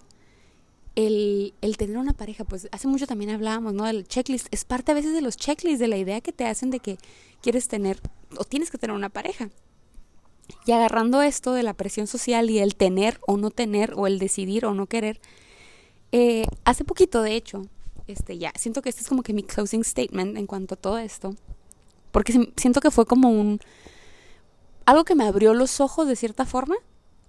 [0.96, 3.86] el, el, tener una pareja, pues hace mucho también hablábamos, ¿no?
[3.86, 4.48] Del checklist.
[4.52, 6.98] Es parte a veces de los checklists, de la idea que te hacen de que
[7.42, 8.00] quieres tener
[8.38, 9.50] o tienes que tener una pareja.
[10.66, 14.20] Y agarrando esto de la presión social y el tener o no tener o el
[14.20, 15.20] decidir o no querer,
[16.12, 17.64] eh, hace poquito, de hecho,
[18.08, 20.98] este ya, siento que este es como que mi closing statement en cuanto a todo
[20.98, 21.36] esto,
[22.12, 23.60] porque siento que fue como un...
[24.86, 26.76] algo que me abrió los ojos de cierta forma,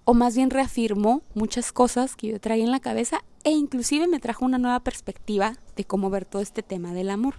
[0.05, 4.19] o más bien reafirmó muchas cosas que yo traía en la cabeza e inclusive me
[4.19, 7.35] trajo una nueva perspectiva de cómo ver todo este tema del amor.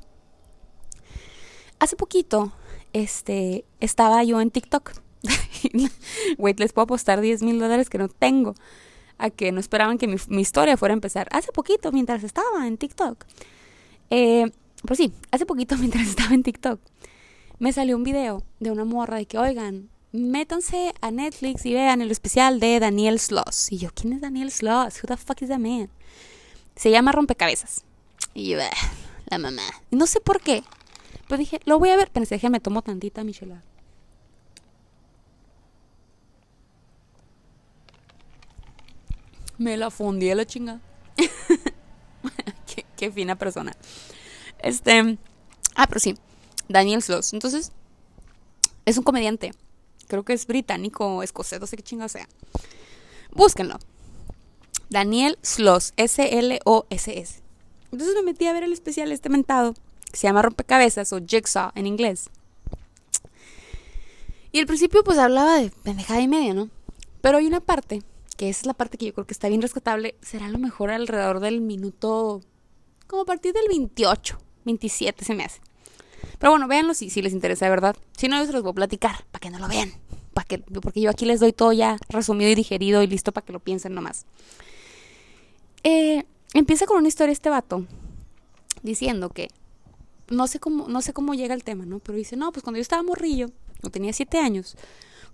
[1.79, 2.53] Hace poquito,
[2.93, 5.07] este, estaba yo en TikTok
[6.39, 8.55] Wait, les puedo apostar 10 mil dólares que no tengo.
[9.19, 11.29] A que no esperaban que mi, historia fuera a empezar.
[11.31, 13.25] Hace poquito, mientras estaba en TikTok.
[14.11, 14.51] Eh,
[14.87, 16.81] pues sí, hace poquito mientras estaba en TikTok.
[17.59, 22.01] Me salió un video de una morra de que, oigan, métanse a Netflix y vean
[22.01, 23.71] el especial de Daniel Sloss.
[23.71, 25.03] Y yo, ¿quién es Daniel Sloss?
[25.03, 25.91] Who the fuck is that man?
[26.75, 27.85] Se llama Rompecabezas.
[28.35, 28.59] Y yo,
[29.27, 29.63] la mamá.
[29.91, 30.63] Y no sé por qué.
[31.29, 32.11] Pues dije, lo voy a ver.
[32.11, 33.63] Pensé que me tomo tantita michelada.
[39.59, 40.81] Me la fundí a la chingada.
[42.97, 43.73] qué, fina persona.
[44.59, 45.19] Este.
[45.75, 46.17] Ah, pero sí.
[46.69, 47.33] Daniel Sloss.
[47.33, 47.73] Entonces,
[48.85, 49.53] es un comediante.
[50.07, 52.29] Creo que es británico, escocés, no sé qué chingada sea.
[53.33, 53.79] Búsquenlo.
[54.89, 55.93] Daniel Sloss.
[55.97, 57.43] S-L-O-S-S.
[57.93, 59.75] Entonces me metí a ver el especial este mentado.
[60.11, 62.31] Que se llama Rompecabezas o Jigsaw en inglés.
[64.53, 66.71] Y al principio, pues hablaba de pendejada y media, ¿no?
[67.21, 68.03] Pero hay una parte
[68.37, 70.91] que es la parte que yo creo que está bien rescatable, será a lo mejor
[70.91, 72.43] alrededor del minuto,
[73.07, 75.61] como a partir del 28, 27 se me hace.
[76.39, 77.97] Pero bueno, véanlo si, si les interesa de verdad.
[78.17, 79.93] Si no, yo se los voy a platicar, para que no lo vean.
[80.35, 83.45] Para que, porque yo aquí les doy todo ya resumido y digerido y listo para
[83.45, 84.27] que lo piensen nomás.
[85.83, 86.25] Eh,
[86.55, 87.87] empieza con una historia este vato,
[88.83, 89.49] diciendo que,
[90.29, 92.01] no sé cómo, no sé cómo llega el tema, ¿no?
[92.01, 93.51] Pero dice, no, pues cuando yo estaba morrillo,
[93.83, 94.77] o tenía siete años,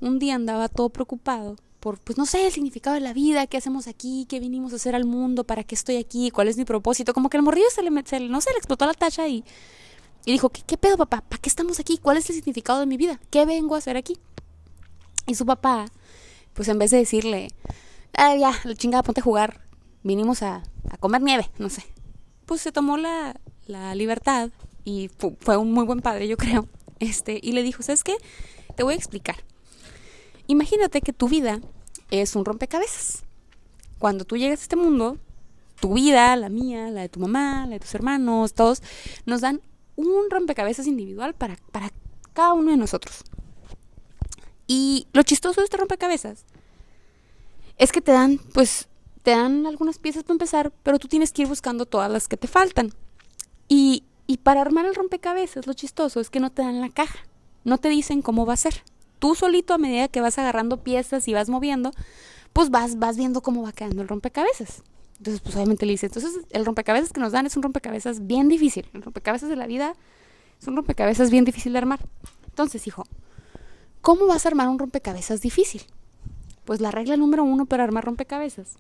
[0.01, 3.57] un día andaba todo preocupado por, pues no sé, el significado de la vida, qué
[3.57, 6.64] hacemos aquí, qué vinimos a hacer al mundo, para qué estoy aquí, cuál es mi
[6.64, 7.12] propósito.
[7.12, 9.45] Como que el morrillo se le, se, no se le explotó la tacha y,
[10.25, 11.23] y dijo, ¿qué, ¿qué pedo, papá?
[11.23, 11.99] ¿Para qué estamos aquí?
[11.99, 13.21] ¿Cuál es el significado de mi vida?
[13.31, 14.19] ¿Qué vengo a hacer aquí?
[15.27, 15.87] Y su papá,
[16.53, 17.49] pues en vez de decirle,
[18.15, 19.61] ah, ya, la chingada, ponte a jugar,
[20.03, 21.85] vinimos a, a comer nieve, no sé.
[22.47, 24.51] Pues se tomó la, la libertad
[24.85, 26.69] y fue un muy buen padre, yo creo.
[26.99, 28.17] Este, y le dijo, ¿sabes qué?
[28.77, 29.37] Te voy a explicar.
[30.47, 31.61] Imagínate que tu vida
[32.11, 33.25] es un rompecabezas.
[33.99, 35.19] Cuando tú llegas a este mundo,
[35.81, 38.83] tu vida, la mía, la de tu mamá, la de tus hermanos, todos,
[39.27, 39.61] nos dan
[40.05, 41.91] un rompecabezas individual para, para
[42.33, 43.25] cada uno de nosotros.
[44.67, 46.45] Y lo chistoso de este rompecabezas
[47.79, 48.88] es que te dan, pues,
[49.23, 52.37] te dan algunas piezas para empezar, pero tú tienes que ir buscando todas las que
[52.37, 52.93] te faltan.
[53.69, 57.21] Y, y para armar el rompecabezas, lo chistoso es que no te dan la caja,
[57.65, 58.83] no te dicen cómo va a ser
[59.23, 61.93] tú solito a medida que vas agarrando piezas y vas moviendo,
[62.53, 64.83] pues vas, vas viendo cómo va quedando el rompecabezas.
[65.23, 68.49] Entonces, pues obviamente le dice, entonces el rompecabezas que nos dan es un rompecabezas bien
[68.49, 68.89] difícil.
[68.93, 69.95] El rompecabezas de la vida
[70.61, 72.01] es un rompecabezas bien difícil de armar.
[72.49, 73.05] Entonces, hijo,
[74.01, 75.83] ¿cómo vas a armar un rompecabezas difícil?
[76.64, 78.79] Pues la regla número uno para armar rompecabezas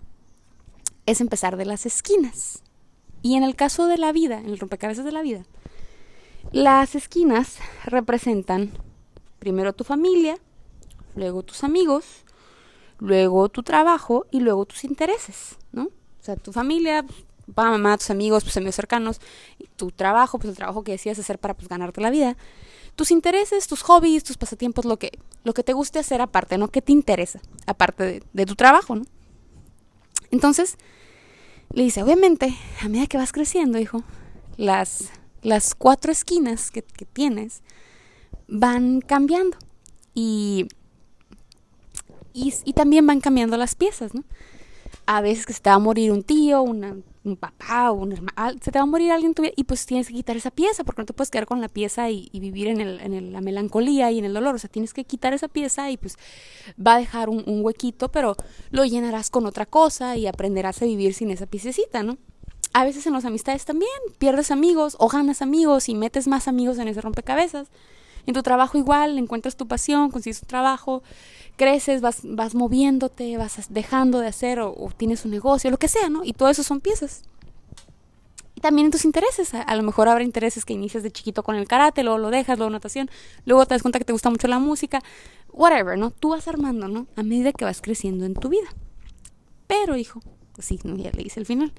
[1.06, 2.64] es empezar de las esquinas.
[3.22, 5.44] Y en el caso de la vida, en el rompecabezas de la vida,
[6.50, 8.72] las esquinas representan
[9.38, 10.38] Primero tu familia,
[11.14, 12.24] luego tus amigos,
[12.98, 15.56] luego tu trabajo y luego tus intereses.
[16.22, 17.04] O sea, tu familia,
[17.48, 19.20] papá, mamá, tus amigos, pues amigos cercanos,
[19.76, 22.36] tu trabajo, pues el trabajo que decías hacer para pues ganarte la vida,
[22.94, 26.68] tus intereses, tus hobbies, tus pasatiempos, lo que, lo que te guste hacer aparte, ¿no?
[26.68, 27.40] ¿Qué te interesa?
[27.66, 29.04] Aparte de, de tu trabajo, ¿no?
[30.30, 30.76] Entonces,
[31.72, 34.04] le dice, obviamente, a medida que vas creciendo, hijo,
[34.56, 35.10] las,
[35.42, 37.62] las cuatro esquinas que, que tienes
[38.46, 39.56] van cambiando.
[40.14, 40.68] Y,
[42.32, 44.24] y, y, también van cambiando las piezas, ¿no?
[45.16, 48.58] A veces que se te va a morir un tío, una, un papá un hermano,
[48.60, 50.84] se te va a morir alguien tu vida y pues tienes que quitar esa pieza
[50.84, 53.32] porque no te puedes quedar con la pieza y, y vivir en, el, en el,
[53.32, 56.16] la melancolía y en el dolor, o sea, tienes que quitar esa pieza y pues
[56.84, 58.36] va a dejar un, un, huequito, pero
[58.70, 62.16] lo llenarás con otra cosa y aprenderás a vivir sin esa piececita, ¿no?
[62.72, 66.78] A veces en las amistades también pierdes amigos o ganas amigos y metes más amigos
[66.78, 67.68] en ese rompecabezas.
[68.26, 71.02] En tu trabajo igual, encuentras tu pasión, consigues un trabajo,
[71.56, 76.08] creces, vas, vas moviéndote, vas dejando de hacer o, tienes un negocio, lo que sea,
[76.08, 76.24] ¿no?
[76.24, 77.22] Y todo eso son piezas.
[78.54, 79.54] Y también en tus intereses.
[79.54, 82.30] A, a, lo mejor habrá intereses que inicias de chiquito con el karate, luego lo
[82.30, 83.10] dejas, luego natación,
[83.44, 85.02] luego te das cuenta que te gusta mucho la música,
[85.52, 86.10] whatever, ¿no?
[86.12, 87.08] Tú vas armando, ¿no?
[87.16, 88.68] A medida que vas creciendo en tu vida.
[89.66, 90.20] Pero, hijo,
[90.52, 91.72] pues sí, ya le hice el final.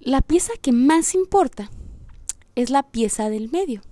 [0.00, 1.70] La pieza que más importa
[2.54, 3.82] es la pieza del medio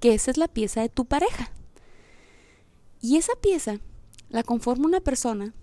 [0.00, 1.50] que esa es la pieza de tu pareja.
[3.00, 3.78] Y esa pieza
[4.28, 5.54] la conforma una persona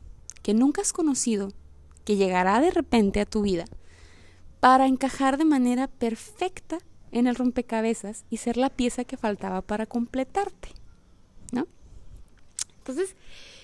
[0.43, 1.49] que nunca has conocido,
[2.05, 3.65] que llegará de repente a tu vida
[4.59, 6.79] para encajar de manera perfecta
[7.11, 10.69] en el rompecabezas y ser la pieza que faltaba para completarte,
[11.51, 11.67] ¿no?
[12.79, 13.15] Entonces,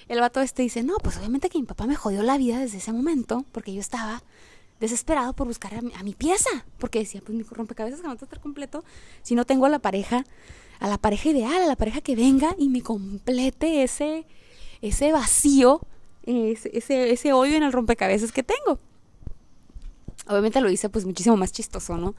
[0.07, 2.78] el vato este dice, no, pues obviamente que mi papá me jodió la vida desde
[2.78, 4.24] ese momento, porque yo estaba
[4.80, 8.39] desesperado por buscar a mi, pieza, porque decía, pues mi rompecabezas no va a estar
[8.39, 8.84] completo
[9.21, 10.26] si no tengo a la pareja
[10.84, 14.25] a la pareja ideal, a la pareja que venga y me complete ese,
[14.81, 15.79] ese vacío,
[16.23, 18.79] ese, ese, hoyo en el rompecabezas que tengo.
[20.27, 22.15] Obviamente lo hice pues muchísimo más chistoso, ¿no?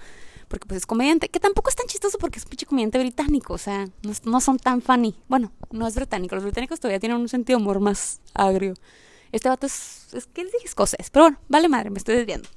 [0.48, 3.52] Porque pues es comediante, que tampoco es tan chistoso porque es un pinche comediante británico,
[3.52, 5.14] o sea, no, no, son tan funny.
[5.28, 8.72] Bueno, no es británico, los británicos todavía tienen un sentido humor más agrio.
[9.30, 12.48] Este vato es, es que les dije escocés, pero bueno, vale madre, me estoy desviando.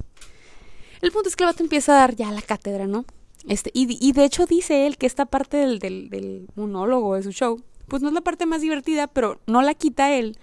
[1.01, 3.03] El punto es que el vato empieza a dar ya la cátedra, ¿no?
[3.47, 8.01] Este, y, de hecho dice él que esta parte del, monólogo de su show, pues
[8.01, 10.37] no es la parte más divertida, pero no la quita él,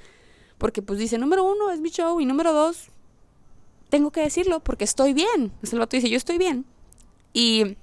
[0.56, 2.86] porque pues dice, número uno es mi show y número dos,
[3.90, 5.52] tengo que decirlo porque estoy bien.
[5.70, 6.64] El vato dice, yo estoy bien.
[7.34, 7.76] Y,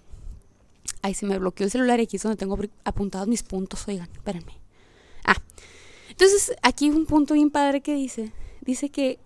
[1.03, 4.09] ay, se me bloqueó el celular y aquí es donde tengo apuntados mis puntos, oigan,
[4.11, 4.57] espérenme.
[5.23, 5.37] Ah,
[6.09, 9.19] entonces aquí un punto bien padre que dice, dice que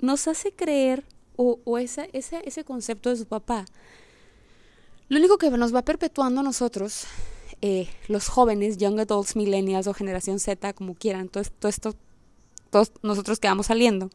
[0.00, 1.04] nos hace creer,
[1.36, 3.66] o, o esa, ese concepto de su papá,
[5.08, 7.04] lo único que nos va perpetuando a nosotros,
[7.60, 11.94] eh, los jóvenes, young adults, millennials o generación Z, como quieran, todo, todo esto,
[12.70, 14.10] todos nosotros que vamos saliendo,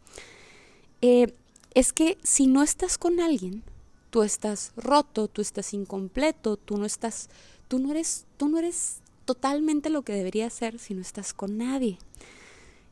[1.02, 1.34] eh,
[1.74, 3.64] es que si no estás con alguien,
[4.10, 7.30] tú estás roto, tú estás incompleto, tú no estás,
[7.68, 11.58] tú no eres, tú no eres totalmente lo que deberías ser si no estás con
[11.58, 12.00] nadie.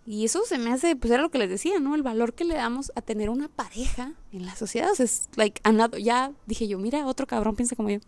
[0.10, 1.94] Y eso se me hace, pues era lo que les decía, ¿no?
[1.94, 4.90] El valor que le damos a tener una pareja en la sociedad.
[4.90, 8.00] O sea, es like another, ya dije yo, mira, otro cabrón piensa como yo.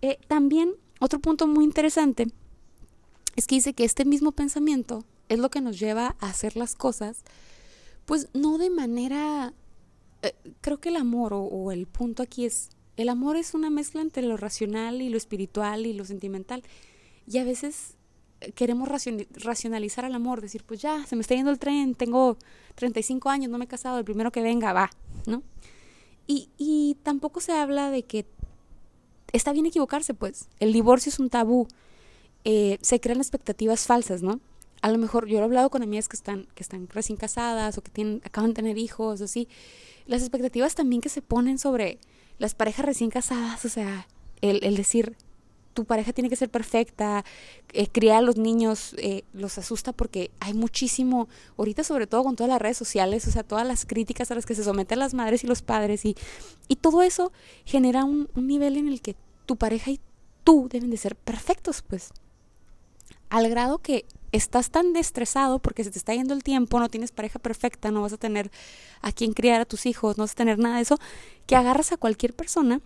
[0.00, 2.28] Eh, también, otro punto muy interesante
[3.36, 6.74] es que dice que este mismo pensamiento es lo que nos lleva a hacer las
[6.74, 7.24] cosas,
[8.06, 9.52] pues no de manera.
[10.22, 12.70] Eh, creo que el amor, o, o el punto aquí es.
[12.96, 16.62] El amor es una mezcla entre lo racional y lo espiritual y lo sentimental.
[17.26, 17.96] Y a veces
[18.54, 22.36] queremos racionalizar al amor, decir, pues ya, se me está yendo el tren, tengo
[22.74, 24.90] 35 años, no me he casado, el primero que venga, va,
[25.26, 25.42] ¿no?
[26.26, 28.26] Y, y tampoco se habla de que
[29.32, 31.68] está bien equivocarse, pues, el divorcio es un tabú,
[32.44, 34.40] eh, se crean expectativas falsas, ¿no?
[34.80, 37.82] A lo mejor yo he hablado con amigas que están, que están recién casadas o
[37.82, 39.48] que tienen, acaban de tener hijos o así,
[40.06, 41.98] las expectativas también que se ponen sobre
[42.38, 44.08] las parejas recién casadas, o sea,
[44.40, 45.16] el, el decir,
[45.72, 47.24] tu pareja tiene que ser perfecta,
[47.72, 52.36] eh, criar a los niños eh, los asusta porque hay muchísimo, ahorita sobre todo con
[52.36, 55.14] todas las redes sociales, o sea, todas las críticas a las que se someten las
[55.14, 56.16] madres y los padres y,
[56.68, 57.32] y todo eso
[57.64, 59.16] genera un, un nivel en el que
[59.46, 60.00] tu pareja y
[60.44, 62.10] tú deben de ser perfectos, pues,
[63.28, 67.12] al grado que estás tan estresado porque se te está yendo el tiempo, no tienes
[67.12, 68.50] pareja perfecta, no vas a tener
[69.02, 70.98] a quien criar a tus hijos, no vas a tener nada de eso,
[71.46, 72.80] que agarras a cualquier persona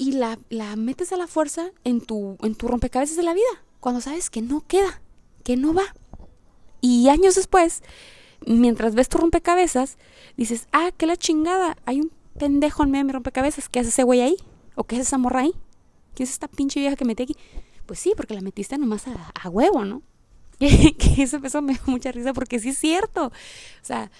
[0.00, 3.44] y la, la metes a la fuerza en tu, en tu rompecabezas de la vida,
[3.80, 5.02] cuando sabes que no queda,
[5.44, 5.94] que no va.
[6.80, 7.82] Y años después,
[8.46, 9.98] mientras ves tu rompecabezas,
[10.38, 13.90] dices, ah, qué la chingada, hay un pendejo en medio de mi rompecabezas, ¿qué hace
[13.90, 14.36] ese güey ahí?
[14.74, 15.52] ¿O qué hace esa morra ahí?
[16.14, 17.36] ¿Quién es esta pinche vieja que metí aquí?
[17.84, 20.00] Pues sí, porque la metiste nomás a, a huevo, ¿no?
[20.58, 23.26] que eso, me da mucha risa porque sí es cierto.
[23.26, 23.32] O
[23.84, 24.10] sea,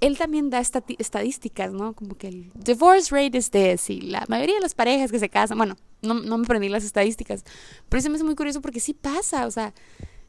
[0.00, 1.94] él también da estadísticas, ¿no?
[1.94, 5.28] Como que el divorce rate es this y la mayoría de las parejas que se
[5.28, 7.44] casan, bueno, no, no me aprendí las estadísticas.
[7.88, 9.72] Pero eso me hace muy curioso porque sí pasa, o sea,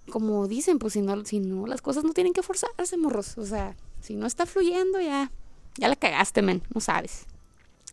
[0.10, 3.38] como dicen, pues si no, si no, las cosas no tienen que forzarse, morros.
[3.38, 5.32] O sea, si no está fluyendo, ya,
[5.78, 7.26] ya la cagaste, men, no sabes.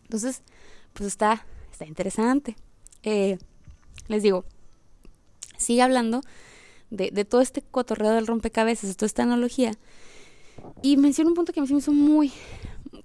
[0.03, 0.43] Entonces,
[0.93, 2.55] pues está, está interesante.
[3.03, 3.37] Eh,
[4.07, 4.45] les digo,
[5.57, 6.21] sigue hablando
[6.89, 9.73] de, de, todo este cotorreo del rompecabezas, de toda esta analogía.
[10.81, 12.31] Y menciona un punto que a mí me hizo muy,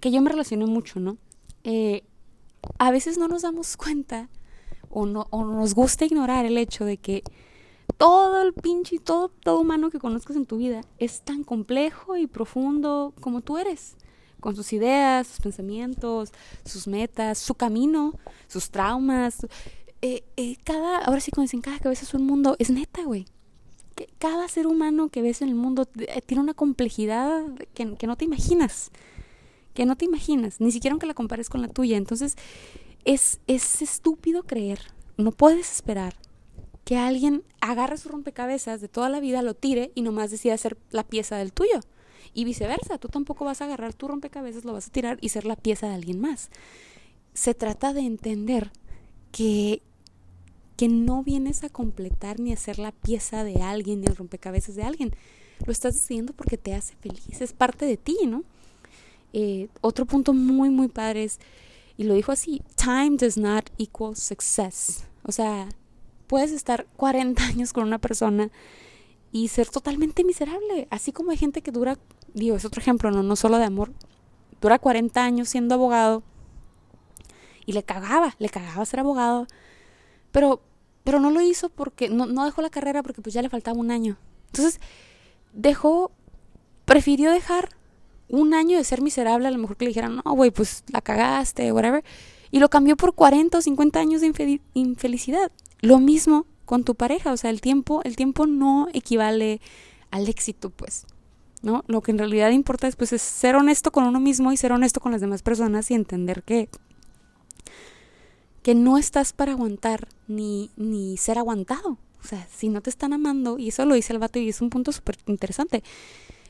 [0.00, 1.16] que yo me relacioné mucho, ¿no?
[1.64, 2.04] Eh,
[2.78, 4.28] a veces no nos damos cuenta
[4.88, 7.22] o, no, o nos gusta ignorar el hecho de que
[7.96, 12.26] todo el pinche, todo, todo humano que conozcas en tu vida es tan complejo y
[12.26, 13.96] profundo como tú eres,
[14.40, 16.32] con sus ideas, sus pensamientos,
[16.64, 18.12] sus metas, su camino,
[18.46, 19.46] sus traumas.
[20.02, 23.26] Eh, eh, cada, ahora sí como dicen, cada cabeza es un mundo, es neta, güey.
[24.18, 28.16] Cada ser humano que ves en el mundo eh, tiene una complejidad que, que no
[28.16, 28.90] te imaginas,
[29.74, 31.96] que no te imaginas, ni siquiera aunque la compares con la tuya.
[31.96, 32.36] Entonces,
[33.04, 34.80] es, es estúpido creer,
[35.16, 36.14] no puedes esperar
[36.84, 40.76] que alguien agarre su rompecabezas de toda la vida, lo tire y nomás decida hacer
[40.90, 41.80] la pieza del tuyo.
[42.34, 45.46] Y viceversa, tú tampoco vas a agarrar tu rompecabezas, lo vas a tirar y ser
[45.46, 46.50] la pieza de alguien más.
[47.32, 48.72] Se trata de entender
[49.32, 49.82] que,
[50.76, 54.74] que no vienes a completar ni a ser la pieza de alguien ni el rompecabezas
[54.74, 55.14] de alguien.
[55.64, 58.42] Lo estás decidiendo porque te hace feliz, es parte de ti, ¿no?
[59.32, 61.40] Eh, otro punto muy, muy padre es,
[61.96, 65.04] y lo dijo así, time does not equal success.
[65.22, 65.68] O sea,
[66.26, 68.50] puedes estar 40 años con una persona
[69.32, 70.86] y ser totalmente miserable.
[70.90, 71.98] Así como hay gente que dura,
[72.32, 73.92] digo, es otro ejemplo, no, no solo de amor,
[74.60, 76.22] dura 40 años siendo abogado
[77.66, 79.46] y le cagaba, le cagaba ser abogado,
[80.34, 80.60] pero,
[81.04, 83.78] pero no lo hizo porque, no, no dejó la carrera porque pues ya le faltaba
[83.78, 84.18] un año.
[84.46, 84.80] Entonces,
[85.52, 86.10] dejó,
[86.86, 87.68] prefirió dejar
[88.28, 91.00] un año de ser miserable, a lo mejor que le dijeran, no, güey, pues la
[91.00, 92.02] cagaste, whatever,
[92.50, 95.52] y lo cambió por 40 o 50 años de infelicidad.
[95.80, 99.60] Lo mismo con tu pareja, o sea, el tiempo, el tiempo no equivale
[100.10, 101.06] al éxito, pues.
[101.62, 101.84] ¿No?
[101.86, 104.72] Lo que en realidad importa es, pues, es ser honesto con uno mismo y ser
[104.72, 106.68] honesto con las demás personas y entender que
[108.64, 111.98] que no estás para aguantar ni, ni ser aguantado.
[112.22, 114.60] O sea, si no te están amando, y eso lo dice el vato y es
[114.62, 115.84] un punto súper interesante,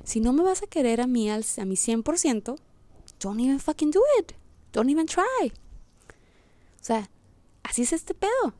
[0.04, 2.56] si no me vas a querer a mí al, a mi 100%,
[3.20, 4.32] don't even fucking do it.
[4.72, 5.52] Don't even try.
[6.80, 7.10] O sea,
[7.64, 8.54] así es este pedo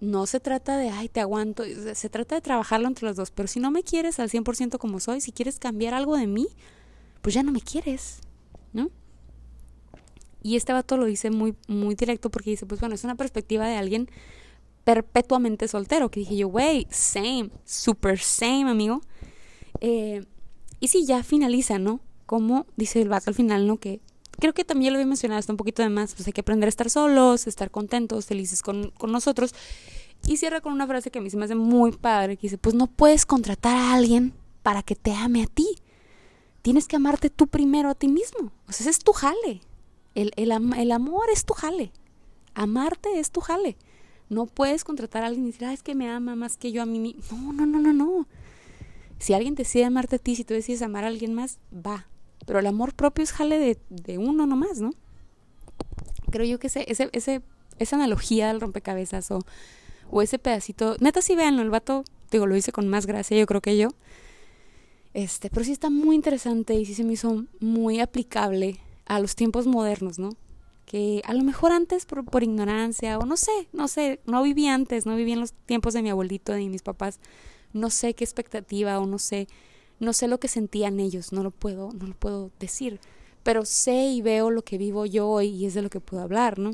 [0.00, 3.48] no se trata de, ay, te aguanto, se trata de trabajarlo entre los dos, pero
[3.48, 6.46] si no me quieres al 100% como soy, si quieres cambiar algo de mí,
[7.22, 8.20] pues ya no me quieres,
[8.72, 8.90] ¿no?
[10.44, 13.66] Y este vato lo dice muy, muy directo porque dice, pues bueno, es una perspectiva
[13.66, 14.10] de alguien
[14.84, 19.00] perpetuamente soltero, que dije yo, wey, same, super same, amigo.
[19.80, 20.22] Eh,
[20.80, 22.00] y si ya finaliza, ¿no?
[22.26, 23.78] Como dice el vato al final, ¿no?
[23.78, 24.02] Que
[24.38, 26.42] creo que también lo voy a mencionar hasta un poquito de más, pues hay que
[26.42, 29.54] aprender a estar solos, estar contentos, felices con, con nosotros.
[30.26, 32.58] Y cierra con una frase que a mí se me hace muy padre, que dice,
[32.58, 35.68] pues no puedes contratar a alguien para que te ame a ti.
[36.60, 38.52] Tienes que amarte tú primero a ti mismo.
[38.68, 39.62] O sea, ese es tu jale.
[40.14, 41.92] El, el, el amor es tu jale.
[42.54, 43.76] Amarte es tu jale.
[44.28, 46.82] No puedes contratar a alguien y decir, ah, es que me ama más que yo
[46.82, 47.16] a mí.
[47.30, 48.26] No, no, no, no, no.
[49.18, 52.08] Si alguien decide amarte a ti, si tú decides amar a alguien más, va,
[52.46, 54.90] pero el amor propio es jale de, de uno nomás, ¿no?
[56.30, 57.42] Creo yo que ese, ese, ese,
[57.78, 59.40] esa analogía del rompecabezas o,
[60.10, 63.46] o ese pedacito, neta sí véanlo, el vato, digo, lo hice con más gracia yo
[63.46, 63.90] creo que yo.
[65.14, 69.36] Este, pero sí está muy interesante y sí se me hizo muy aplicable a los
[69.36, 70.30] tiempos modernos, ¿no?
[70.86, 74.66] Que a lo mejor antes por, por ignorancia o no sé, no sé, no viví
[74.68, 77.20] antes, no viví en los tiempos de mi abuelito, de mis papás,
[77.72, 79.48] no sé qué expectativa o no sé
[80.00, 83.00] no sé lo que sentían ellos, no lo puedo, no lo puedo decir,
[83.42, 86.58] pero sé y veo lo que vivo yo y es de lo que puedo hablar,
[86.58, 86.72] ¿no?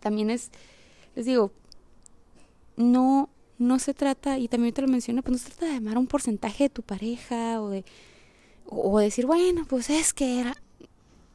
[0.00, 0.50] También es,
[1.14, 1.52] les digo,
[2.76, 3.28] no,
[3.58, 6.06] no se trata, y también te lo menciono, pues no se trata de amar un
[6.06, 7.84] porcentaje de tu pareja o de,
[8.66, 10.56] o decir, bueno, pues es que era,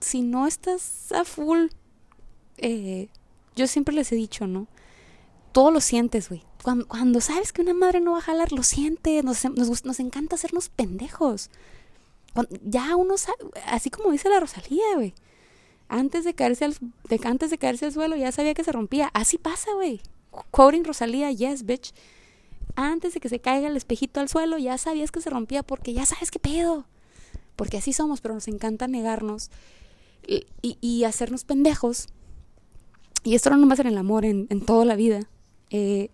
[0.01, 1.67] si no estás a full,
[2.57, 3.09] eh,
[3.55, 4.67] yo siempre les he dicho, ¿no?
[5.51, 9.23] Todo lo sientes, güey, cuando, sabes que una madre no va a jalar, lo siente,
[9.23, 11.49] nos, nos, nos encanta hacernos pendejos.
[12.63, 15.13] ya uno sabe, así como dice la Rosalía, güey.
[15.89, 16.75] Antes de caerse al,
[17.25, 19.09] antes de caerse al suelo ya sabía que se rompía.
[19.13, 20.01] Así pasa, güey.
[20.51, 21.93] Quoting Rosalía, yes, bitch.
[22.75, 25.93] Antes de que se caiga el espejito al suelo ya sabías que se rompía porque
[25.93, 26.85] ya sabes qué pedo.
[27.57, 29.49] Porque así somos, pero nos encanta negarnos
[30.27, 32.07] y, y, hacernos pendejos.
[33.23, 35.29] Y esto no nomás en el amor, en, en toda la vida.
[35.69, 36.09] Eh,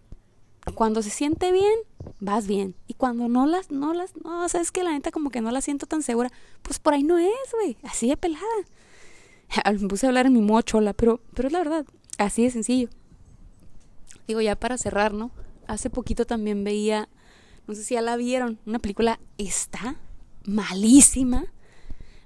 [0.75, 1.73] cuando se siente bien,
[2.19, 2.75] vas bien.
[2.87, 5.61] Y cuando no las, no las, no, sabes que la neta como que no la
[5.61, 6.31] siento tan segura,
[6.61, 7.77] pues por ahí no es, güey.
[7.83, 8.45] Así de pelada.
[9.79, 11.85] Me puse a hablar en mi mochola, pero, pero es la verdad.
[12.17, 12.89] Así de sencillo.
[14.27, 15.31] Digo, ya para cerrar, ¿no?
[15.67, 17.07] Hace poquito también veía,
[17.67, 19.97] no sé si ya la vieron, una película está
[20.45, 21.45] malísima,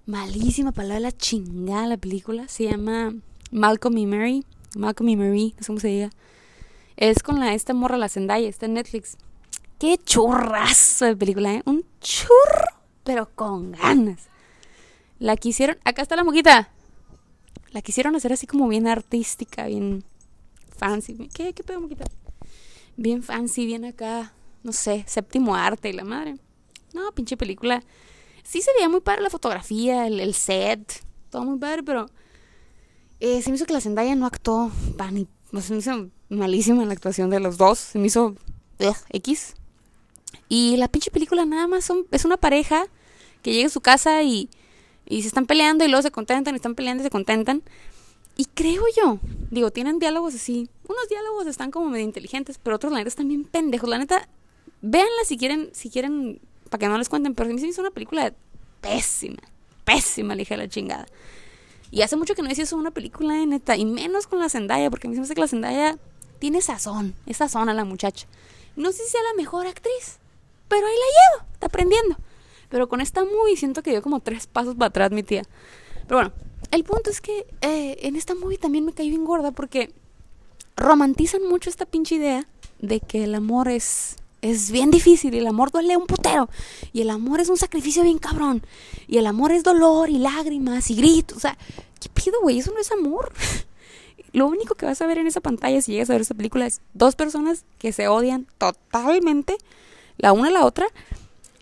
[0.06, 2.48] malísima, palabra la chingada la película.
[2.48, 3.14] Se llama
[3.52, 4.46] Malcolm y Mary,
[4.76, 6.10] Malcolm y Mary, no sé cómo se diga.
[6.98, 9.18] Es con la esta morra, la Zendaya, está en Netflix.
[9.80, 11.64] Qué churrazo de película, ¿eh?
[11.66, 14.30] Un churro, pero con ganas.
[15.18, 16.70] La quisieron, acá está la moquita.
[17.72, 20.04] La quisieron hacer así como bien artística, bien
[20.78, 21.30] fancy.
[21.34, 22.06] ¿Qué, qué pedo, moquita?
[22.98, 24.34] Bien fancy, bien acá,
[24.64, 26.36] no sé, séptimo arte y la madre.
[26.94, 27.82] No, pinche película.
[28.44, 32.08] Sí se veía muy padre la fotografía, el, set, todo muy padre, pero
[33.20, 34.72] eh, se me hizo que la Zendaya no actuó,
[35.52, 38.36] no, se me hizo malísima la actuación de los dos, se me hizo
[39.10, 39.54] X.
[40.50, 42.86] Y la pinche película nada más es una pareja
[43.42, 44.50] que llega a su casa y
[45.12, 47.64] y se están peleando y luego se contentan, y están peleando y se contentan.
[48.38, 49.20] Y creo yo,
[49.50, 50.70] digo, tienen diálogos así.
[50.88, 53.90] Unos diálogos están como medio inteligentes, pero otros la neta están bien pendejos.
[53.90, 54.30] La neta,
[54.82, 56.40] véanla si quieren, si quieren,
[56.72, 58.34] para que no les cuenten, pero a mí se me hizo una película
[58.80, 59.42] pésima,
[59.84, 61.06] pésima, le dije a la chingada.
[61.92, 64.48] Y hace mucho que no hice eso una película de neta, y menos con la
[64.48, 65.98] Zendaya, porque a mí se me hace que la Zendaya
[66.40, 68.26] tiene sazón, es sazón a la muchacha.
[68.78, 70.20] No sé si sea la mejor actriz,
[70.70, 72.16] pero ahí la llevo, está aprendiendo.
[72.70, 75.44] Pero con esta movie siento que dio como tres pasos para atrás mi tía.
[76.08, 76.32] Pero bueno,
[76.72, 79.92] el punto es que eh, en esta movie también me caí bien gorda porque
[80.78, 82.48] romantizan mucho esta pinche idea
[82.80, 86.50] de que el amor es es bien difícil y el amor duele un putero
[86.94, 88.64] y el amor es un sacrificio bien cabrón
[89.08, 91.58] y el amor es dolor y lágrimas y gritos, o sea,
[92.00, 92.60] ¿qué pido, güey?
[92.60, 93.32] Eso no es amor.
[94.34, 96.66] Lo único que vas a ver en esa pantalla si llegas a ver esa película
[96.66, 99.58] es dos personas que se odian totalmente
[100.18, 100.88] la una a la otra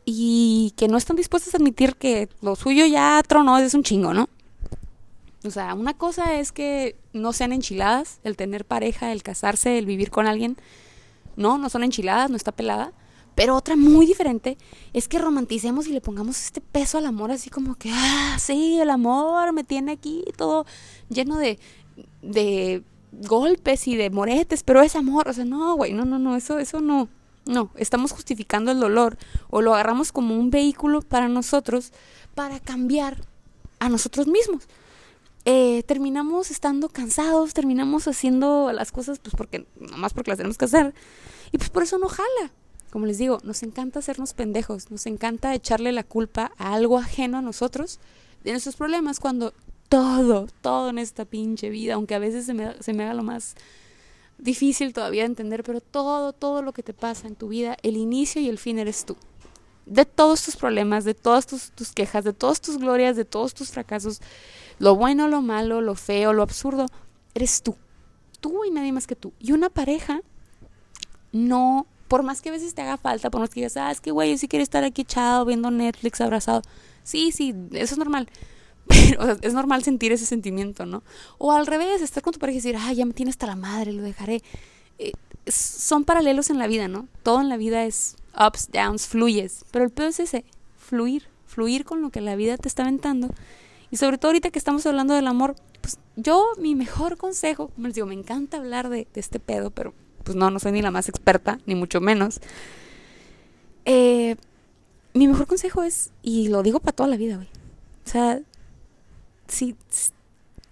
[0.06, 4.14] y que no están dispuestas a admitir que lo suyo ya tronó es un chingo,
[4.14, 4.30] ¿no?
[5.44, 9.86] O sea, una cosa es que no sean enchiladas, el tener pareja, el casarse, el
[9.86, 10.58] vivir con alguien.
[11.40, 12.92] No, no son enchiladas, no está pelada.
[13.34, 14.58] Pero otra muy diferente
[14.92, 18.78] es que romanticemos y le pongamos este peso al amor, así como que, ah, sí,
[18.82, 20.66] el amor me tiene aquí todo
[21.08, 21.58] lleno de,
[22.22, 22.84] de
[23.14, 25.30] golpes y de moretes, pero es amor.
[25.30, 27.08] O sea, no, güey, no, no, no, eso, eso no.
[27.46, 29.18] No, estamos justificando el dolor
[29.50, 31.94] o lo agarramos como un vehículo para nosotros
[32.36, 33.22] para cambiar
[33.80, 34.68] a nosotros mismos.
[35.46, 40.66] Eh, terminamos estando cansados, terminamos haciendo las cosas pues porque, nomás porque las tenemos que
[40.66, 40.94] hacer.
[41.52, 42.52] Y pues por eso no jala.
[42.92, 47.38] Como les digo, nos encanta hacernos pendejos, nos encanta echarle la culpa a algo ajeno
[47.38, 48.00] a nosotros
[48.44, 49.54] de nuestros problemas cuando
[49.90, 53.24] todo, todo en esta pinche vida, aunque a veces se me, se me haga lo
[53.24, 53.56] más
[54.38, 57.98] difícil todavía de entender, pero todo, todo lo que te pasa en tu vida, el
[57.98, 59.18] inicio y el fin eres tú.
[59.90, 63.54] De todos tus problemas, de todas tus, tus quejas, de todas tus glorias, de todos
[63.54, 64.22] tus fracasos,
[64.78, 66.86] lo bueno, lo malo, lo feo, lo absurdo,
[67.34, 67.76] eres tú.
[68.40, 69.34] Tú y nadie más que tú.
[69.40, 70.22] Y una pareja
[71.32, 74.00] no, por más que a veces te haga falta, por más que digas, ah, es
[74.02, 76.62] que güey, yo sí quiero estar aquí echado, viendo Netflix, abrazado.
[77.04, 78.30] Sí, sí, eso es normal.
[78.88, 81.04] Pero es normal sentir ese sentimiento, ¿no?
[81.38, 83.56] O al revés, estar con tu pareja y decir, ah, ya me tiene hasta la
[83.56, 84.42] madre, lo dejaré.
[84.98, 85.12] Eh,
[85.48, 87.08] son paralelos en la vida, ¿no?
[87.24, 89.66] Todo en la vida es ups, downs, fluyes.
[89.72, 90.46] Pero el peor es ese,
[90.78, 93.30] fluir, fluir con lo que la vida te está aventando.
[93.92, 97.88] Y sobre todo ahorita que estamos hablando del amor, pues yo mi mejor consejo, como
[97.88, 100.92] les digo, me encanta hablar de, este pedo, pero pues no, no soy ni la
[100.92, 102.40] más experta, ni mucho menos.
[103.86, 104.36] Eh,
[105.14, 107.48] mi mejor consejo es, y lo digo para toda la vida, güey.
[108.06, 108.40] O sea,
[109.48, 109.76] si,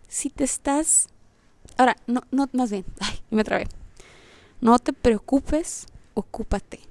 [0.08, 1.10] si te estás...
[1.78, 3.68] Ahora, no, no, más bien, ay, me trabé.
[4.62, 6.87] No te preocupes, ocúpate.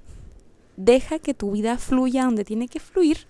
[0.77, 3.27] Deja que tu vida fluya donde tiene que fluir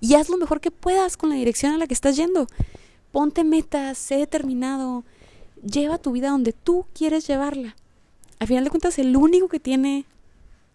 [0.00, 2.46] y haz lo mejor que puedas con la dirección a la que estás yendo.
[3.12, 5.04] Ponte metas, sé determinado,
[5.62, 7.76] lleva tu vida donde tú quieres llevarla.
[8.38, 10.06] Al final de cuentas, el único que tiene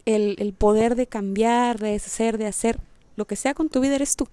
[0.04, 2.78] el, el poder de cambiar, de deshacer, de hacer
[3.16, 4.28] lo que sea con tu vida eres tú.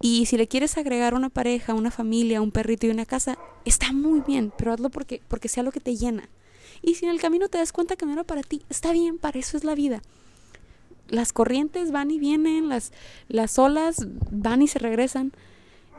[0.00, 3.92] Y si le quieres agregar una pareja, una familia, un perrito y una casa, está
[3.92, 6.28] muy bien, pero hazlo porque, porque sea lo que te llena.
[6.82, 9.18] Y si en el camino te das cuenta que no era para ti, está bien,
[9.18, 10.02] para eso es la vida.
[11.08, 12.92] Las corrientes van y vienen, las,
[13.28, 15.32] las olas van y se regresan.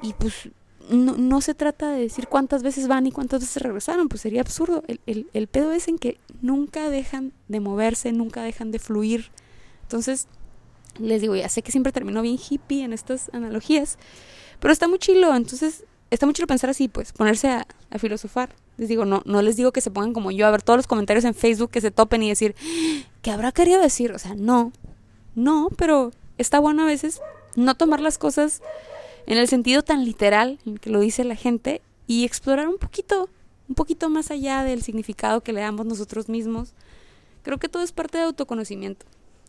[0.01, 0.49] Y pues
[0.89, 4.41] no, no se trata de decir cuántas veces van y cuántas veces regresaron, pues sería
[4.41, 4.83] absurdo.
[4.87, 9.31] El, el, el pedo es en que nunca dejan de moverse, nunca dejan de fluir.
[9.83, 10.27] Entonces,
[10.99, 13.97] les digo, ya sé que siempre termino bien hippie en estas analogías,
[14.59, 18.49] pero está muy chilo, entonces está muy chilo pensar así, pues, ponerse a, filosofar.
[18.77, 20.87] Les digo, no, no les digo que se pongan como yo a ver todos los
[20.87, 22.55] comentarios en Facebook que se topen y decir,
[23.21, 24.11] ¿qué habrá querido decir?
[24.11, 24.71] O sea, no,
[25.43, 27.21] no, pero está bueno a veces
[27.55, 28.61] no tomar las cosas
[29.25, 33.29] en el sentido tan literal en que lo dice la gente y explorar un poquito
[33.69, 36.73] un poquito más allá del significado que le damos nosotros mismos.
[37.43, 39.05] Creo que todo es parte de autoconocimiento.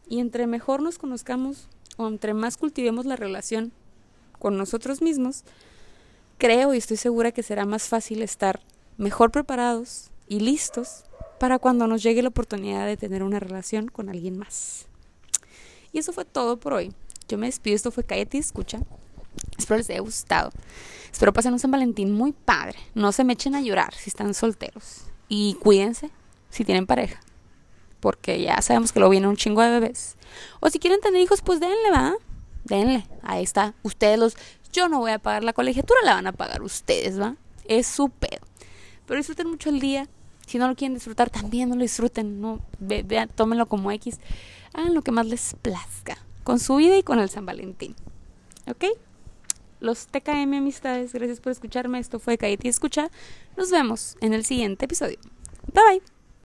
[0.09, 3.73] Y entre mejor nos conozcamos o entre más cultivemos la relación
[4.39, 5.45] con nosotros mismos,
[6.39, 8.61] creo y estoy segura que será más fácil estar
[8.97, 11.05] mejor preparados y listos
[11.39, 14.90] para cuando nos llegue la oportunidad de tener una relación con alguien más.
[15.93, 16.93] Y eso fue todo por hoy.
[17.29, 18.81] Yo me despido, esto fue Cállate Escucha.
[19.57, 20.51] Espero les haya gustado.
[21.13, 22.79] Espero pasen un San Valentín muy padre.
[22.95, 25.05] No se me echen a llorar si están solteros.
[25.29, 26.11] Y cuídense
[26.51, 27.21] si tienen pareja.
[28.01, 30.17] Porque ya sabemos que lo viene un chingo de bebés.
[30.61, 32.15] O si quieren tener hijos, pues denle, va.
[32.65, 33.07] Denle.
[33.23, 33.75] Ahí está.
[33.83, 34.37] Ustedes los.
[34.73, 37.37] Yo no voy a pagar la colegiatura, la van a pagar ustedes, va.
[37.65, 38.47] Es su pedo.
[39.07, 40.09] Pero disfruten mucho el día.
[40.47, 42.41] Si no lo quieren disfrutar, también no lo disfruten.
[42.41, 44.19] No, vean, tómenlo como X.
[44.73, 46.19] Hagan lo que más les plazca.
[46.45, 47.95] Con su vida y con el San Valentín.
[48.67, 48.85] ¿Ok?
[49.81, 51.13] los TKM amistades.
[51.13, 51.99] Gracias por escucharme.
[51.99, 53.11] Esto fue Cállate y Escucha.
[53.57, 55.19] Nos vemos en el siguiente episodio.
[55.73, 56.20] Bye bye.